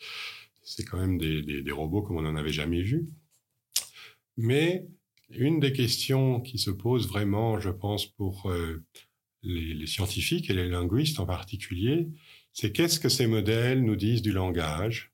c'est 0.62 0.84
quand 0.84 0.98
même 0.98 1.16
des, 1.16 1.42
des, 1.42 1.72
robots 1.72 2.02
comme 2.02 2.16
on 2.16 2.22
n'en 2.22 2.34
avait 2.34 2.52
jamais 2.52 2.82
vu. 2.82 3.06
Mais 4.36 4.84
une 5.30 5.60
des 5.60 5.72
questions 5.72 6.40
qui 6.40 6.58
se 6.58 6.70
pose 6.70 7.06
vraiment, 7.06 7.60
je 7.60 7.70
pense, 7.70 8.06
pour 8.06 8.50
euh, 8.50 8.84
les, 9.44 9.74
les, 9.74 9.86
scientifiques 9.86 10.50
et 10.50 10.54
les 10.54 10.68
linguistes 10.68 11.20
en 11.20 11.26
particulier, 11.26 12.08
c'est 12.52 12.72
qu'est-ce 12.72 12.98
que 12.98 13.08
ces 13.08 13.28
modèles 13.28 13.84
nous 13.84 13.94
disent 13.94 14.22
du 14.22 14.32
langage? 14.32 15.12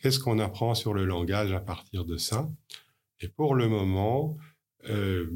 Qu'est-ce 0.00 0.18
qu'on 0.18 0.38
apprend 0.38 0.74
sur 0.74 0.94
le 0.94 1.04
langage 1.04 1.52
à 1.52 1.60
partir 1.60 2.06
de 2.06 2.16
ça? 2.16 2.48
Et 3.20 3.28
pour 3.28 3.54
le 3.54 3.68
moment, 3.68 4.38
euh, 4.88 5.30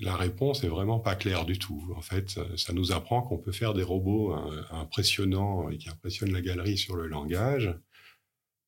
la 0.00 0.16
réponse 0.16 0.64
est 0.64 0.68
vraiment 0.68 0.98
pas 0.98 1.14
claire 1.14 1.44
du 1.44 1.58
tout. 1.58 1.92
En 1.96 2.00
fait, 2.00 2.38
ça 2.56 2.72
nous 2.72 2.92
apprend 2.92 3.22
qu'on 3.22 3.38
peut 3.38 3.52
faire 3.52 3.74
des 3.74 3.82
robots 3.82 4.34
euh, 4.34 4.62
impressionnants 4.70 5.68
et 5.68 5.78
qui 5.78 5.88
impressionnent 5.88 6.32
la 6.32 6.40
galerie 6.40 6.78
sur 6.78 6.96
le 6.96 7.06
langage. 7.06 7.74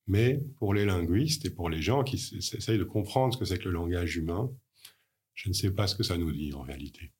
Mais 0.05 0.41
pour 0.57 0.73
les 0.73 0.85
linguistes 0.85 1.45
et 1.45 1.49
pour 1.49 1.69
les 1.69 1.81
gens 1.81 2.03
qui 2.03 2.15
essayent 2.15 2.77
de 2.77 2.83
comprendre 2.83 3.33
ce 3.33 3.39
que 3.39 3.45
c'est 3.45 3.57
que 3.57 3.65
le 3.65 3.71
langage 3.71 4.15
humain, 4.15 4.49
je 5.33 5.49
ne 5.49 5.53
sais 5.53 5.71
pas 5.71 5.87
ce 5.87 5.95
que 5.95 6.03
ça 6.03 6.17
nous 6.17 6.31
dit 6.31 6.53
en 6.53 6.61
réalité. 6.61 7.11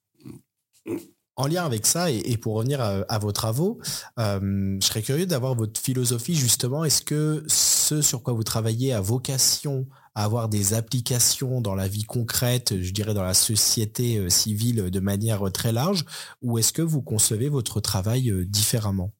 En 1.36 1.46
lien 1.46 1.64
avec 1.64 1.86
ça, 1.86 2.10
et, 2.10 2.36
pour 2.36 2.54
revenir 2.54 2.80
à, 2.80 3.18
vos 3.18 3.30
travaux, 3.30 3.78
euh, 4.18 4.76
je 4.80 4.84
serais 4.84 5.02
curieux 5.02 5.26
d'avoir 5.26 5.54
votre 5.54 5.80
philosophie 5.80 6.34
justement. 6.34 6.84
Est-ce 6.84 7.02
que 7.02 7.44
ce 7.46 8.02
sur 8.02 8.24
quoi 8.24 8.32
vous 8.32 8.42
travaillez 8.42 8.92
a 8.92 9.00
vocation 9.00 9.86
à 10.14 10.24
avoir 10.24 10.48
des 10.48 10.74
applications 10.74 11.60
dans 11.60 11.74
la 11.74 11.88
vie 11.88 12.04
concrète, 12.04 12.80
je 12.80 12.92
dirais 12.92 13.14
dans 13.14 13.22
la 13.22 13.34
société 13.34 14.18
euh, 14.18 14.28
civile 14.28 14.90
de 14.90 15.00
manière 15.00 15.50
très 15.52 15.72
large, 15.72 16.04
ou 16.42 16.58
est-ce 16.58 16.72
que 16.72 16.82
vous 16.82 17.02
concevez 17.02 17.48
votre 17.48 17.80
travail 17.80 18.32
différemment? 18.46 19.12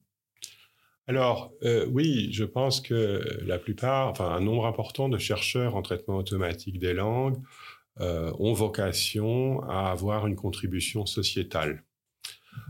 Alors 1.07 1.53
oui, 1.91 2.29
je 2.33 2.45
pense 2.45 2.83
que 2.83 3.41
la 3.47 3.59
plupart, 3.59 4.09
enfin 4.09 4.31
un 4.31 4.41
nombre 4.41 4.67
important 4.67 5.09
de 5.09 5.17
chercheurs 5.17 5.75
en 5.75 5.81
traitement 5.81 6.17
automatique 6.17 6.79
des 6.79 6.93
langues 6.93 7.39
ont 7.99 8.53
vocation 8.53 9.63
à 9.63 9.91
avoir 9.91 10.27
une 10.27 10.37
contribution 10.37 11.07
sociétale. 11.07 11.83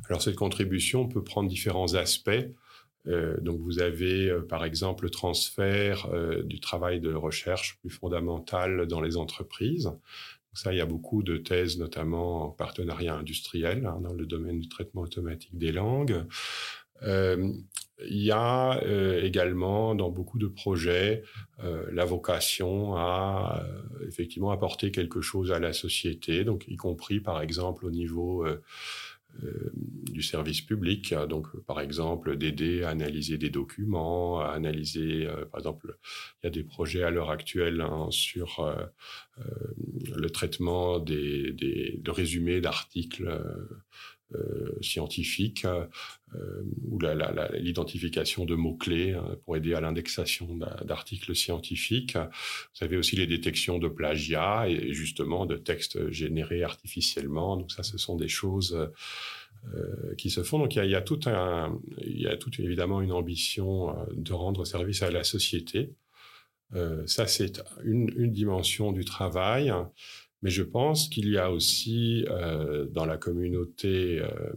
Alors 0.08 0.22
cette 0.22 0.36
contribution 0.36 1.08
peut 1.08 1.24
prendre 1.24 1.48
différents 1.48 1.94
aspects. 1.94 2.46
Euh, 3.06 3.36
donc 3.40 3.60
vous 3.60 3.80
avez 3.80 4.28
euh, 4.28 4.42
par 4.42 4.64
exemple 4.64 5.04
le 5.04 5.10
transfert 5.10 6.06
euh, 6.12 6.42
du 6.42 6.60
travail 6.60 7.00
de 7.00 7.14
recherche 7.14 7.78
plus 7.80 7.90
fondamental 7.90 8.86
dans 8.86 9.00
les 9.00 9.16
entreprises. 9.16 9.84
Donc 9.84 10.54
ça, 10.54 10.72
il 10.72 10.78
y 10.78 10.80
a 10.80 10.86
beaucoup 10.86 11.22
de 11.22 11.36
thèses, 11.36 11.78
notamment 11.78 12.46
en 12.46 12.50
partenariat 12.50 13.14
industriel, 13.14 13.86
hein, 13.86 14.00
dans 14.02 14.14
le 14.14 14.26
domaine 14.26 14.58
du 14.58 14.68
traitement 14.68 15.02
automatique 15.02 15.56
des 15.56 15.72
langues. 15.72 16.24
il 17.02 18.22
y 18.22 18.32
a 18.32 18.80
également 19.22 19.94
dans 19.94 20.10
beaucoup 20.10 20.38
de 20.38 20.48
projets 20.48 21.22
la 21.92 22.04
vocation 22.04 22.96
à 22.96 23.62
effectivement 24.06 24.50
apporter 24.50 24.90
quelque 24.90 25.20
chose 25.20 25.52
à 25.52 25.58
la 25.58 25.72
société, 25.72 26.44
donc 26.44 26.64
y 26.68 26.76
compris 26.76 27.20
par 27.20 27.40
exemple 27.40 27.86
au 27.86 27.90
niveau 27.90 28.44
euh, 28.44 28.62
du 30.10 30.22
service 30.22 30.62
public, 30.62 31.14
donc 31.28 31.46
par 31.64 31.80
exemple 31.80 32.36
d'aider 32.36 32.82
à 32.82 32.90
analyser 32.90 33.38
des 33.38 33.50
documents, 33.50 34.40
à 34.40 34.48
analyser, 34.48 35.26
euh, 35.26 35.44
par 35.44 35.60
exemple, 35.60 35.96
il 36.42 36.46
y 36.46 36.48
a 36.48 36.50
des 36.50 36.64
projets 36.64 37.02
à 37.04 37.10
l'heure 37.10 37.30
actuelle 37.30 37.80
hein, 37.80 38.08
sur 38.10 38.60
euh, 38.60 38.84
le 40.16 40.30
traitement 40.30 40.98
des, 40.98 41.52
des 41.52 42.00
de 42.02 42.10
résumés 42.10 42.60
d'articles 42.60 43.28
euh, 44.34 44.76
scientifique 44.82 45.64
euh, 45.64 46.62
ou 46.90 46.98
l'identification 47.54 48.44
de 48.44 48.54
mots-clés 48.54 49.12
hein, 49.12 49.36
pour 49.44 49.56
aider 49.56 49.74
à 49.74 49.80
l'indexation 49.80 50.54
d'articles 50.84 51.34
scientifiques. 51.34 52.16
Vous 52.16 52.84
avez 52.84 52.96
aussi 52.96 53.16
les 53.16 53.26
détections 53.26 53.78
de 53.78 53.88
plagiat 53.88 54.68
et 54.68 54.92
justement 54.92 55.46
de 55.46 55.56
textes 55.56 56.10
générés 56.10 56.62
artificiellement. 56.62 57.56
Donc 57.56 57.72
ça, 57.72 57.82
ce 57.82 57.96
sont 57.98 58.16
des 58.16 58.28
choses 58.28 58.90
euh, 59.74 60.14
qui 60.16 60.30
se 60.30 60.42
font. 60.42 60.58
Donc 60.58 60.76
il 60.76 60.84
y 60.84 60.94
a, 60.94 61.00
tout 61.00 61.20
évidemment 62.60 63.00
une 63.00 63.12
ambition 63.12 63.96
de 64.12 64.32
rendre 64.32 64.64
service 64.64 65.02
à 65.02 65.10
la 65.10 65.24
société. 65.24 65.90
Euh, 66.74 67.06
ça, 67.06 67.26
c'est 67.26 67.62
une, 67.84 68.30
dimension 68.30 68.92
du 68.92 69.04
travail. 69.04 69.72
Mais 70.42 70.50
je 70.50 70.62
pense 70.62 71.08
qu'il 71.08 71.28
y 71.28 71.38
a 71.38 71.50
aussi 71.50 72.24
euh, 72.28 72.86
dans 72.86 73.06
la 73.06 73.16
communauté 73.16 74.20
euh, 74.20 74.52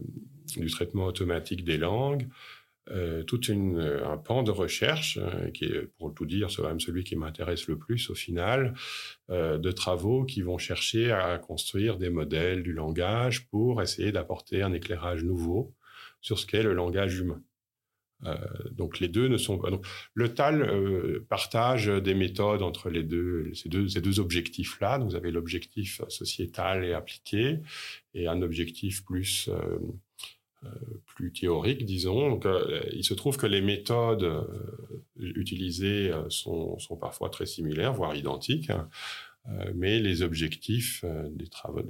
du 0.56 0.70
traitement 0.70 1.06
automatique 1.06 1.64
des 1.64 1.78
langues 1.78 2.28
euh, 2.90 3.22
tout 3.22 3.40
un 3.48 4.16
pan 4.18 4.42
de 4.42 4.50
recherche 4.50 5.18
qui 5.54 5.66
est, 5.66 5.86
pour 5.98 6.12
tout 6.14 6.26
dire, 6.26 6.50
c'est 6.50 6.62
même 6.62 6.80
celui 6.80 7.04
qui 7.04 7.14
m'intéresse 7.14 7.68
le 7.68 7.78
plus 7.78 8.10
au 8.10 8.14
final, 8.14 8.74
de 9.28 9.70
travaux 9.70 10.24
qui 10.24 10.42
vont 10.42 10.58
chercher 10.58 11.12
à 11.12 11.38
construire 11.38 11.96
des 11.96 12.10
modèles 12.10 12.64
du 12.64 12.72
langage 12.72 13.46
pour 13.46 13.80
essayer 13.82 14.10
d'apporter 14.10 14.62
un 14.62 14.72
éclairage 14.72 15.22
nouveau 15.22 15.72
sur 16.20 16.40
ce 16.40 16.46
qu'est 16.46 16.64
le 16.64 16.74
langage 16.74 17.16
humain. 17.18 17.40
Euh, 18.26 18.36
donc 18.70 19.00
les 19.00 19.08
deux 19.08 19.28
ne 19.28 19.36
sont 19.36 19.58
pas. 19.58 19.68
le 20.14 20.34
TAL 20.34 20.62
euh, 20.62 21.26
partage 21.28 21.86
des 21.86 22.14
méthodes 22.14 22.62
entre 22.62 22.90
les 22.90 23.02
deux, 23.02 23.52
ces 23.54 23.68
deux, 23.68 24.20
objectifs-là. 24.20 24.98
Vous 24.98 25.14
avez 25.14 25.30
l'objectif 25.30 26.02
sociétal 26.08 26.84
et 26.84 26.92
appliqué, 26.92 27.58
et 28.14 28.28
un 28.28 28.42
objectif 28.42 29.04
plus 29.04 29.48
euh, 29.48 29.78
plus 31.06 31.32
théorique, 31.32 31.84
disons. 31.84 32.30
Donc, 32.30 32.46
il 32.92 33.02
se 33.04 33.14
trouve 33.14 33.36
que 33.36 33.46
les 33.46 33.60
méthodes 33.60 34.46
utilisées 35.18 36.12
sont, 36.28 36.78
parfois 37.00 37.30
très 37.30 37.46
similaires, 37.46 37.92
voire 37.92 38.14
identiques. 38.14 38.70
Hein. 38.70 38.88
mais 39.74 39.98
les 39.98 40.22
objectifs 40.22 41.04
des 41.32 41.48
travaux 41.48 41.82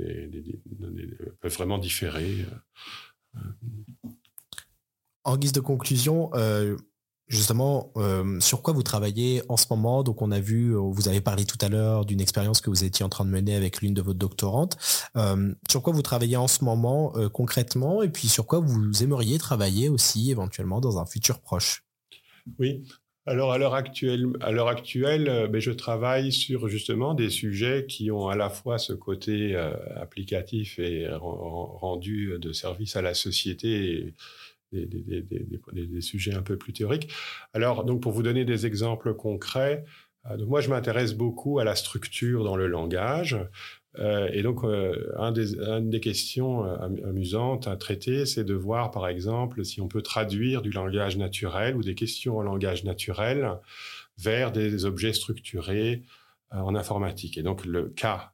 peuvent 1.43 1.53
vraiment 1.53 1.77
différer. 1.77 2.47
En 5.25 5.37
guise 5.37 5.53
de 5.53 5.61
conclusion, 5.61 6.31
euh, 6.35 6.77
justement, 7.29 7.93
euh, 7.97 8.41
sur 8.41 8.63
quoi 8.63 8.75
vous 8.75 8.83
travaillez 8.83 9.43
en 9.49 9.57
ce 9.57 9.67
moment? 9.71 10.03
Donc, 10.03 10.21
on 10.21 10.33
a 10.33 10.41
vu, 10.41 10.75
euh, 10.75 10.79
vous 10.79 11.09
avez 11.09 11.21
parlé 11.21 11.45
tout 11.45 11.59
à 11.61 11.69
l'heure 11.69 12.05
d'une 12.05 12.21
expérience 12.21 12.61
que 12.61 12.71
vous 12.71 12.83
étiez 12.83 13.05
en 13.05 13.09
train 13.09 13.25
de 13.25 13.31
mener 13.31 13.55
avec 13.55 13.83
l'une 13.83 13.95
de 13.95 14.03
vos 14.03 14.15
doctorantes. 14.15 14.77
sur 15.71 15.83
quoi 15.83 15.93
vous 15.93 16.03
travaillez 16.03 16.37
en 16.37 16.49
ce 16.49 16.65
moment 16.65 17.13
concrètement? 17.33 18.03
Et 18.03 18.09
puis, 18.09 18.29
sur 18.29 18.47
quoi 18.47 18.59
vous 18.59 19.03
aimeriez 19.03 19.39
travailler 19.39 19.89
aussi 19.89 20.31
éventuellement 20.31 20.81
dans 20.81 20.99
un 20.99 21.07
futur 21.07 21.41
proche? 21.41 21.85
Oui. 22.59 22.83
Alors 23.25 23.53
à 23.53 23.59
l'heure 23.59 23.75
actuelle, 23.75 24.27
à 24.41 24.51
l'heure 24.51 24.67
actuelle, 24.67 25.49
ben, 25.49 25.61
je 25.61 25.71
travaille 25.71 26.33
sur 26.33 26.67
justement 26.67 27.15
des 27.15 27.31
sujets 27.31 27.87
qui 27.87 28.11
ont 28.11 28.27
à 28.27 28.35
la 28.35 28.51
fois 28.51 28.79
ce 28.79 28.93
côté 28.93 29.55
applicatif 29.95 30.81
et 30.81 31.07
rendu 31.09 32.37
de 32.41 32.53
service 32.53 32.97
à 32.97 33.03
la 33.03 33.15
société 33.15 34.13
des, 34.73 36.01
sujets 36.01 36.35
un 36.35 36.43
peu 36.43 36.57
plus 36.57 36.73
théoriques. 36.73 37.13
Alors, 37.53 37.85
donc, 37.85 38.01
pour 38.03 38.13
vous 38.13 38.23
donner 38.23 38.45
des 38.45 38.67
exemples 38.67 39.15
concrets, 39.15 39.85
euh, 40.31 40.37
donc 40.37 40.49
moi, 40.49 40.61
je 40.61 40.69
m'intéresse 40.71 41.15
beaucoup 41.15 41.59
à 41.59 41.65
la 41.65 41.75
structure 41.75 42.45
dans 42.45 42.57
le 42.57 42.67
langage. 42.67 43.37
Euh, 43.99 44.29
et 44.33 44.43
donc, 44.43 44.65
euh, 44.65 45.13
un 45.19 45.33
des, 45.33 45.55
une 45.57 45.91
des 45.91 46.01
questions 46.01 46.65
amusantes 46.65 47.69
à 47.69 47.77
traiter, 47.77 48.25
c'est 48.27 48.45
de 48.45 48.55
voir, 48.55 48.91
par 48.91 49.09
exemple, 49.09 49.65
si 49.65 49.81
on 49.81 49.89
peut 49.89 50.03
traduire 50.03 50.63
du 50.63 50.71
langage 50.71 51.17
naturel 51.17 51.77
ou 51.77 51.83
des 51.83 51.95
questions 51.95 52.39
en 52.39 52.43
langage 52.43 52.85
naturel 52.85 53.59
vers 54.19 54.53
des 54.53 54.85
objets 54.85 55.13
structurés 55.13 56.03
en 56.51 56.75
informatique. 56.75 57.39
Et 57.39 57.43
donc, 57.43 57.65
le 57.65 57.89
cas 57.89 58.33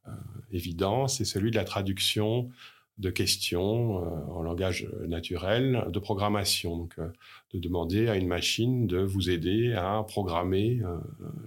évident, 0.50 1.06
c'est 1.06 1.24
celui 1.24 1.50
de 1.50 1.56
la 1.56 1.64
traduction 1.64 2.50
de 2.98 3.10
questions 3.10 3.98
euh, 3.98 4.32
en 4.32 4.42
langage 4.42 4.88
naturel 5.06 5.86
de 5.88 5.98
programmation. 5.98 6.76
Donc, 6.76 6.94
euh, 6.98 7.08
de 7.54 7.58
demander 7.58 8.08
à 8.08 8.16
une 8.16 8.26
machine 8.26 8.86
de 8.86 8.98
vous 8.98 9.30
aider 9.30 9.72
à 9.72 10.04
programmer 10.06 10.80
euh, 10.84 10.98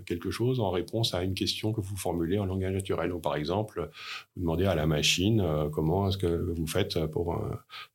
quelque 0.06 0.32
chose 0.32 0.60
en 0.60 0.72
réponse 0.72 1.14
à 1.14 1.24
une 1.24 1.36
question 1.36 1.74
que 1.74 1.82
vous 1.82 1.98
formulez 1.98 2.40
en 2.40 2.46
langage 2.46 2.74
naturel. 2.74 3.10
Donc, 3.10 3.22
par 3.22 3.36
exemple, 3.36 3.90
vous 4.36 4.42
demandez 4.42 4.66
à 4.66 4.74
la 4.74 4.88
machine 4.88 5.46
comment 5.72 6.08
est-ce 6.08 6.18
que 6.18 6.52
vous 6.56 6.66
faites 6.66 7.06
pour 7.08 7.40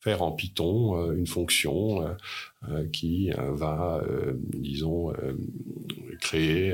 faire 0.00 0.22
en 0.22 0.30
Python 0.30 1.12
une 1.12 1.26
fonction 1.26 2.16
qui 2.92 3.30
va, 3.36 4.02
disons, 4.52 5.12
créer, 6.20 6.70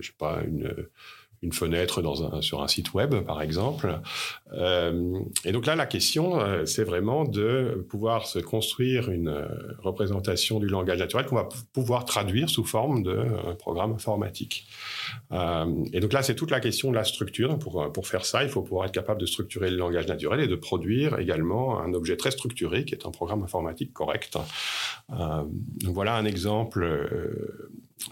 je 0.00 0.06
sais 0.06 0.14
pas, 0.18 0.42
une 0.42 0.86
une 1.42 1.52
fenêtre 1.52 2.02
sur 2.40 2.62
un 2.62 2.68
site 2.68 2.94
web, 2.94 3.14
par 3.24 3.42
exemple. 3.42 4.00
Euh, 4.52 5.18
et 5.44 5.50
donc 5.50 5.66
là, 5.66 5.74
la 5.74 5.86
question, 5.86 6.40
euh, 6.40 6.64
c'est 6.66 6.84
vraiment 6.84 7.24
de 7.24 7.84
pouvoir 7.88 8.26
se 8.26 8.38
construire 8.38 9.10
une 9.10 9.28
euh, 9.28 9.48
représentation 9.80 10.60
du 10.60 10.68
langage 10.68 11.00
naturel 11.00 11.26
qu'on 11.26 11.34
va 11.34 11.48
pouvoir 11.72 12.04
traduire 12.04 12.48
sous 12.48 12.64
forme 12.64 13.02
d'un 13.02 13.56
programme 13.58 13.92
informatique. 13.92 14.66
Et 15.32 16.00
donc 16.00 16.12
là, 16.12 16.22
c'est 16.22 16.36
toute 16.36 16.50
la 16.50 16.60
question 16.60 16.90
de 16.90 16.94
la 16.94 17.04
structure. 17.04 17.58
Pour, 17.58 17.90
pour 17.92 18.06
faire 18.06 18.24
ça, 18.24 18.44
il 18.44 18.48
faut 18.48 18.62
pouvoir 18.62 18.86
être 18.86 18.92
capable 18.92 19.20
de 19.20 19.26
structurer 19.26 19.70
le 19.70 19.76
langage 19.76 20.06
naturel 20.06 20.40
et 20.40 20.46
de 20.46 20.54
produire 20.54 21.18
également 21.18 21.80
un 21.80 21.92
objet 21.92 22.16
très 22.16 22.30
structuré 22.30 22.84
qui 22.84 22.94
est 22.94 23.04
un 23.06 23.10
programme 23.10 23.42
informatique 23.42 23.92
correct. 23.92 24.38
Donc 25.08 25.94
voilà 25.94 26.14
un 26.16 26.24
exemple 26.24 26.86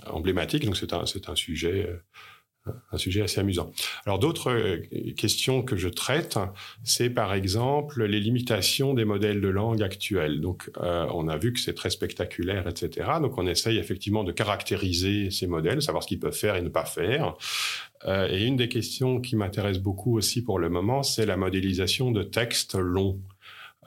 emblématique. 0.06 0.64
Donc 0.64 0.76
c'est 0.76 0.92
un, 0.92 1.06
c'est 1.06 1.28
un 1.28 1.36
sujet 1.36 1.88
un 2.92 2.98
sujet 2.98 3.22
assez 3.22 3.40
amusant. 3.40 3.70
Alors 4.06 4.18
d'autres 4.18 4.50
euh, 4.50 5.12
questions 5.16 5.62
que 5.62 5.76
je 5.76 5.88
traite, 5.88 6.38
c'est 6.84 7.10
par 7.10 7.34
exemple 7.34 8.04
les 8.04 8.20
limitations 8.20 8.94
des 8.94 9.04
modèles 9.04 9.40
de 9.40 9.48
langue 9.48 9.82
actuels. 9.82 10.40
Donc 10.40 10.70
euh, 10.80 11.06
on 11.14 11.28
a 11.28 11.36
vu 11.36 11.52
que 11.52 11.60
c'est 11.60 11.74
très 11.74 11.90
spectaculaire, 11.90 12.66
etc. 12.68 13.10
Donc 13.20 13.38
on 13.38 13.46
essaye 13.46 13.78
effectivement 13.78 14.24
de 14.24 14.32
caractériser 14.32 15.30
ces 15.30 15.46
modèles, 15.46 15.82
savoir 15.82 16.02
ce 16.02 16.08
qu'ils 16.08 16.20
peuvent 16.20 16.36
faire 16.36 16.56
et 16.56 16.62
ne 16.62 16.68
pas 16.68 16.84
faire. 16.84 17.34
Euh, 18.06 18.28
et 18.30 18.44
une 18.44 18.56
des 18.56 18.68
questions 18.68 19.20
qui 19.20 19.36
m'intéresse 19.36 19.78
beaucoup 19.78 20.16
aussi 20.16 20.42
pour 20.42 20.58
le 20.58 20.70
moment, 20.70 21.02
c'est 21.02 21.26
la 21.26 21.36
modélisation 21.36 22.10
de 22.10 22.22
textes 22.22 22.74
longs. 22.74 23.20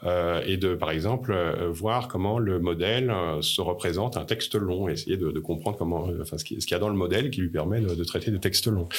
Euh, 0.05 0.41
et 0.45 0.57
de, 0.57 0.75
par 0.75 0.91
exemple, 0.91 1.31
euh, 1.31 1.69
voir 1.69 2.07
comment 2.07 2.39
le 2.39 2.59
modèle 2.59 3.09
euh, 3.09 3.41
se 3.41 3.61
représente 3.61 4.17
un 4.17 4.25
texte 4.25 4.55
long, 4.55 4.89
essayer 4.89 5.17
de, 5.17 5.39
comprendre 5.39 5.77
comment, 5.77 6.09
enfin, 6.21 6.37
ce 6.37 6.43
qu'il 6.43 6.59
y 6.59 6.73
a 6.73 6.79
dans 6.79 6.89
le 6.89 6.95
modèle 6.95 7.29
qui 7.29 7.41
lui 7.41 7.49
permet 7.49 7.79
de, 7.79 8.03
traiter 8.03 8.31
des 8.31 8.39
textes 8.39 8.67
longs. 8.67 8.89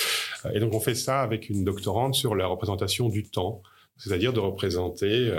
et 0.53 0.61
donc, 0.61 0.75
on 0.75 0.81
fait 0.81 0.95
ça 0.95 1.21
avec 1.21 1.51
une 1.51 1.65
doctorante 1.65 2.15
sur 2.15 2.35
la 2.35 2.47
représentation 2.47 3.09
du 3.09 3.25
temps, 3.25 3.63
c'est-à-dire 3.97 4.33
de 4.33 4.41
représenter 4.41 5.33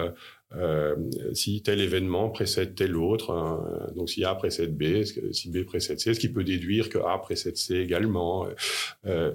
si 1.33 1.61
tel 1.61 1.81
événement 1.81 2.29
précède 2.29 2.75
tel 2.75 2.95
autre. 2.95 3.31
Hein, 3.31 3.91
donc 3.95 4.09
si 4.09 4.23
A 4.23 4.33
précède 4.35 4.77
B, 4.77 5.03
si 5.31 5.49
B 5.49 5.63
précède 5.65 5.99
C, 5.99 6.11
est-ce 6.11 6.19
qu'il 6.19 6.31
peut 6.31 6.43
déduire 6.43 6.89
que 6.89 6.97
A 6.99 7.17
précède 7.17 7.57
C 7.57 7.75
également 7.75 8.47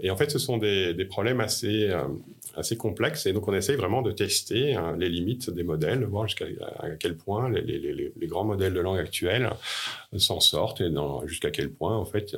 Et 0.02 0.10
en 0.10 0.16
fait, 0.16 0.30
ce 0.30 0.38
sont 0.38 0.58
des 0.58 1.06
problèmes 1.08 1.40
assez 1.40 1.92
assez 2.56 2.76
complexes 2.76 3.26
et 3.26 3.32
donc 3.32 3.48
on 3.48 3.54
essaye 3.54 3.76
vraiment 3.76 4.02
de 4.02 4.12
tester 4.12 4.74
hein, 4.74 4.96
les 4.98 5.08
limites 5.08 5.50
des 5.50 5.62
modèles, 5.62 6.04
voir 6.04 6.26
jusqu'à 6.26 6.46
quel 6.98 7.16
point 7.16 7.48
les, 7.50 8.12
grands 8.26 8.44
modèles 8.44 8.74
de 8.74 8.80
langue 8.80 8.98
actuels 8.98 9.50
s'en 10.16 10.40
sortent 10.40 10.80
et 10.80 10.90
jusqu'à 11.26 11.50
quel 11.50 11.70
point 11.70 11.96
en 11.96 12.04
fait 12.04 12.36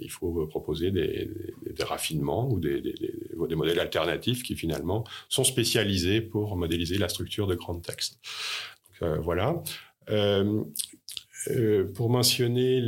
il 0.00 0.10
faut 0.10 0.46
proposer 0.46 0.90
des, 0.90 1.30
raffinements 1.80 2.48
ou 2.50 2.58
des, 2.58 2.82
modèles 3.54 3.80
alternatifs 3.80 4.42
qui 4.42 4.56
finalement 4.56 5.04
sont 5.28 5.44
spécialisés 5.44 6.20
pour 6.20 6.56
modéliser 6.56 6.98
la 6.98 7.08
structure 7.08 7.46
de 7.46 7.54
grands 7.54 7.78
textes. 7.78 8.18
Euh, 9.02 9.18
voilà. 9.18 9.62
Euh, 10.10 10.64
euh, 11.48 11.92
pour 11.92 12.10
mentionner 12.10 12.80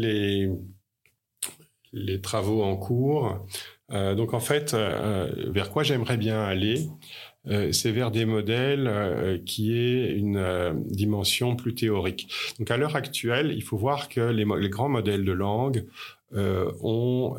les 1.93 2.21
travaux 2.21 2.63
en 2.63 2.77
cours, 2.77 3.47
euh, 3.93 4.15
donc 4.15 4.35
en 4.35 4.41
fait, 4.41 4.75
euh, 4.75 5.31
vers 5.49 5.71
quoi 5.71 5.83
j'aimerais 5.83 6.17
bien 6.17 6.43
aller, 6.43 6.89
euh, 7.49 7.73
c'est 7.73 7.91
vers 7.91 8.11
des 8.11 8.25
modèles 8.25 9.43
qui 9.47 9.77
aient 9.77 10.13
une 10.13 10.85
dimension 10.87 11.57
plus 11.57 11.75
théorique. 11.75 12.29
Donc 12.59 12.71
à 12.71 12.77
l'heure 12.77 12.97
actuelle, 12.97 13.53
il 13.55 13.63
faut 13.63 13.77
voir 13.77 14.09
que 14.09 14.21
les, 14.21 14.45
grands 14.69 14.89
modèles 14.89 15.25
de 15.25 15.33
langue 15.33 15.87
ont, 16.33 17.37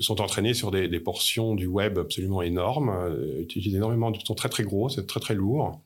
sont 0.00 0.20
entraînés 0.20 0.54
sur 0.54 0.70
des, 0.70 1.00
portions 1.00 1.54
du 1.54 1.66
web 1.66 1.98
absolument 1.98 2.42
énormes, 2.42 3.16
utilisent 3.40 3.76
énormément, 3.76 4.12
sont 4.24 4.34
très 4.34 4.48
très 4.48 4.64
gros, 4.64 4.88
c'est 4.88 5.06
très 5.06 5.20
très 5.20 5.34
lourd. 5.34 5.80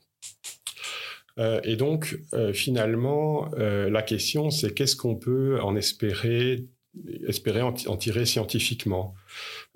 et 1.37 1.75
donc, 1.75 2.19
finalement, 2.53 3.49
la 3.55 4.01
question, 4.01 4.49
c'est 4.49 4.73
qu'est-ce 4.73 4.95
qu'on 4.95 5.15
peut 5.15 5.61
en 5.61 5.75
espérer, 5.75 6.65
espérer 7.27 7.61
en 7.61 7.73
tirer 7.73 8.25
scientifiquement 8.25 9.15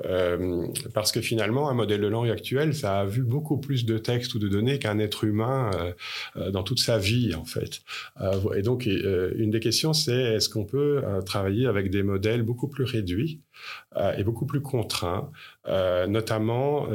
euh, 0.04 0.68
parce 0.94 1.12
que 1.12 1.22
finalement, 1.22 1.70
un 1.70 1.74
modèle 1.74 2.02
de 2.02 2.08
langue 2.08 2.30
actuel, 2.30 2.76
ça 2.76 3.00
a 3.00 3.06
vu 3.06 3.24
beaucoup 3.24 3.58
plus 3.58 3.86
de 3.86 3.98
textes 3.98 4.34
ou 4.34 4.40
de 4.40 4.50
données 4.50 4.78
qu'un 4.80 5.00
être 5.00 5.24
humain 5.24 5.72
euh, 5.76 5.94
euh 6.36 6.52
dans 6.52 6.64
toute 6.64 6.80
sa 6.80 6.98
vie, 6.98 7.34
en 7.34 7.46
fait. 7.46 7.82
Et 8.56 8.62
donc, 8.62 8.86
une 8.86 9.52
des 9.52 9.60
questions, 9.60 9.94
c'est 9.94 10.36
est-ce 10.36 10.48
qu'on 10.48 10.66
peut 10.66 11.02
travailler 11.26 11.68
avec 11.68 11.90
des 11.90 12.04
modèles 12.04 12.44
beaucoup 12.44 12.68
plus 12.68 12.84
réduits 12.84 13.42
et 14.18 14.24
beaucoup 14.24 14.46
plus 14.46 14.62
contraints 14.62 15.32
Notamment, 15.68 16.88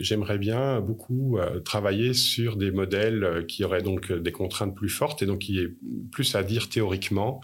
j'aimerais 0.00 0.38
bien 0.38 0.80
beaucoup 0.80 1.38
travailler 1.64 2.12
sur 2.14 2.56
des 2.56 2.70
modèles 2.70 3.46
qui 3.48 3.64
auraient 3.64 3.82
donc 3.82 4.12
des 4.12 4.32
contraintes 4.32 4.74
plus 4.74 4.88
fortes 4.88 5.22
et 5.22 5.26
donc 5.26 5.40
qui 5.40 5.60
est 5.60 5.72
plus 6.10 6.34
à 6.34 6.42
dire 6.42 6.68
théoriquement. 6.68 7.40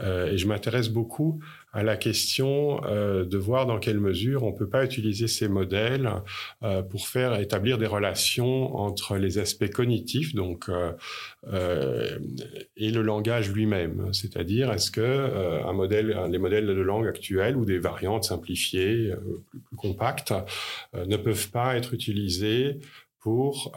Et 0.00 0.38
je 0.38 0.46
m'intéresse 0.46 0.88
beaucoup 0.88 1.40
à 1.72 1.82
la 1.82 1.96
question 1.96 2.84
euh, 2.84 3.24
de 3.24 3.38
voir 3.38 3.66
dans 3.66 3.78
quelle 3.78 3.98
mesure 3.98 4.44
on 4.44 4.52
peut 4.52 4.68
pas 4.68 4.84
utiliser 4.84 5.26
ces 5.26 5.48
modèles 5.48 6.10
euh, 6.62 6.82
pour 6.82 7.08
faire 7.08 7.34
établir 7.40 7.78
des 7.78 7.86
relations 7.86 8.76
entre 8.76 9.16
les 9.16 9.38
aspects 9.38 9.70
cognitifs 9.70 10.34
donc 10.34 10.68
euh, 10.68 10.92
euh 11.50 12.18
et 12.76 12.90
le 12.90 13.02
langage 13.02 13.50
lui-même. 13.50 14.12
C'est-à-dire 14.12 14.72
est-ce 14.72 14.90
que 14.90 15.00
euh, 15.00 15.64
un 15.64 15.72
modèle 15.72 16.18
les 16.30 16.38
modèles 16.38 16.66
de 16.66 16.72
langue 16.72 17.06
actuels 17.06 17.56
ou 17.56 17.64
des 17.64 17.78
variantes 17.78 18.24
simplifiées 18.24 19.12
plus, 19.50 19.60
plus, 19.60 19.76
compactes 19.76 20.34
ne 20.94 21.16
peuvent 21.16 21.50
pas 21.50 21.76
être 21.76 21.94
utilisés 21.94 22.78
pour 23.22 23.72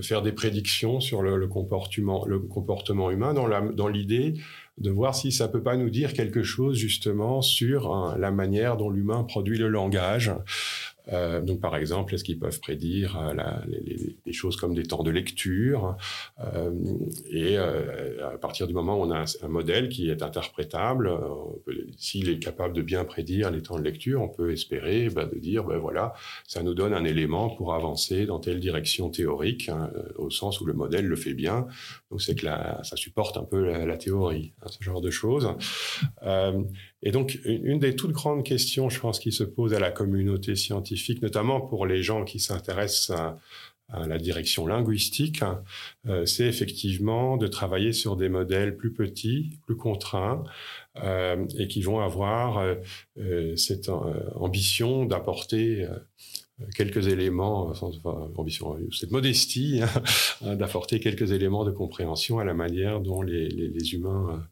faire 0.00 0.22
des 0.22 0.32
prédictions 0.32 0.98
sur 0.98 1.20
le, 1.20 1.36
le 1.36 1.46
comportement 1.46 2.24
le 2.26 2.38
comportement 2.38 3.10
humain 3.10 3.34
dans 3.34 3.46
la 3.46 3.60
dans 3.60 3.88
l'idée 3.88 4.34
de 4.78 4.90
voir 4.90 5.14
si 5.14 5.32
ça 5.32 5.48
peut 5.48 5.62
pas 5.62 5.76
nous 5.76 5.90
dire 5.90 6.14
quelque 6.14 6.42
chose 6.42 6.76
justement 6.76 7.42
sur 7.42 7.92
hein, 7.92 8.16
la 8.18 8.30
manière 8.30 8.76
dont 8.76 8.90
l'humain 8.90 9.22
produit 9.24 9.58
le 9.58 9.68
langage. 9.68 10.32
Euh, 11.08 11.40
donc, 11.40 11.60
par 11.60 11.76
exemple, 11.76 12.14
est-ce 12.14 12.24
qu'ils 12.24 12.38
peuvent 12.38 12.60
prédire 12.60 13.18
euh, 13.18 13.34
la, 13.34 13.62
les, 13.66 14.16
les, 14.24 14.32
choses 14.32 14.56
comme 14.56 14.74
des 14.74 14.84
temps 14.84 15.02
de 15.02 15.10
lecture 15.10 15.96
euh, 16.40 16.70
Et 17.30 17.58
euh, 17.58 18.34
à 18.34 18.38
partir 18.38 18.66
du 18.66 18.74
moment 18.74 18.98
où 18.98 19.02
on 19.02 19.10
a 19.10 19.24
un, 19.42 19.48
modèle 19.48 19.88
qui 19.88 20.10
est 20.10 20.22
interprétable, 20.22 21.08
euh, 21.08 21.84
s'il 21.96 22.28
est 22.28 22.38
capable 22.38 22.74
de 22.74 22.82
bien 22.82 23.04
prédire 23.04 23.50
les 23.50 23.62
temps 23.62 23.78
de 23.78 23.82
lecture, 23.82 24.22
on 24.22 24.28
peut 24.28 24.52
espérer 24.52 25.08
bah, 25.08 25.24
de 25.24 25.38
dire, 25.38 25.64
ben 25.64 25.78
voilà, 25.78 26.14
ça 26.46 26.62
nous 26.62 26.74
donne 26.74 26.94
un 26.94 27.04
élément 27.04 27.50
pour 27.50 27.74
avancer 27.74 28.26
dans 28.26 28.38
telle 28.38 28.60
direction 28.60 29.10
théorique, 29.10 29.68
hein, 29.68 29.90
au 30.16 30.30
sens 30.30 30.60
où 30.60 30.66
le 30.66 30.72
modèle 30.72 31.06
le 31.06 31.16
fait 31.16 31.34
bien. 31.34 31.66
Donc, 32.10 32.22
c'est 32.22 32.36
que 32.36 32.46
la, 32.46 32.82
ça 32.84 32.96
supporte 32.96 33.36
un 33.36 33.44
peu 33.44 33.64
la, 33.64 33.84
la 33.84 33.96
théorie, 33.96 34.52
hein, 34.62 34.66
ce 34.68 34.82
genre 34.82 35.00
de 35.00 35.10
choses. 35.10 35.48
Et 37.02 37.10
donc, 37.10 37.38
une 37.44 37.80
des 37.80 37.96
toutes 37.96 38.12
grandes 38.12 38.44
questions, 38.44 38.88
je 38.88 39.00
pense, 39.00 39.18
qui 39.18 39.32
se 39.32 39.42
pose 39.42 39.74
à 39.74 39.80
la 39.80 39.90
communauté 39.90 40.54
scientifique, 40.54 41.20
notamment 41.20 41.60
pour 41.60 41.86
les 41.86 42.02
gens 42.02 42.24
qui 42.24 42.38
s'intéressent 42.38 43.10
à, 43.10 43.38
la 44.06 44.16
direction 44.16 44.66
linguistique, 44.66 45.42
hein, 45.42 45.62
euh, 46.06 46.24
c'est 46.24 46.46
effectivement 46.46 47.36
de 47.36 47.46
travailler 47.46 47.92
sur 47.92 48.16
des 48.16 48.30
modèles 48.30 48.74
plus 48.74 48.94
petits, 48.94 49.58
plus 49.66 49.76
contraints, 49.76 50.44
euh, 51.04 51.44
et 51.58 51.68
qui 51.68 51.82
vont 51.82 52.00
avoir 52.00 52.64
euh, 53.18 53.56
cette 53.56 53.90
ambition 54.34 55.04
d'apporter 55.04 55.86
quelques 56.74 57.06
éléments, 57.06 57.74
ambition, 58.36 58.78
cette 58.92 59.10
modestie, 59.10 59.82
hein, 60.42 60.56
d'apporter 60.56 60.98
quelques 60.98 61.32
éléments 61.32 61.66
de 61.66 61.70
compréhension 61.70 62.38
à 62.38 62.44
la 62.44 62.54
manière 62.54 62.98
dont 62.98 63.20
les 63.20 63.92
humains 63.92 64.42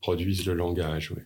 produisent 0.00 0.46
le 0.46 0.54
langage. 0.54 1.12
Oui. 1.16 1.22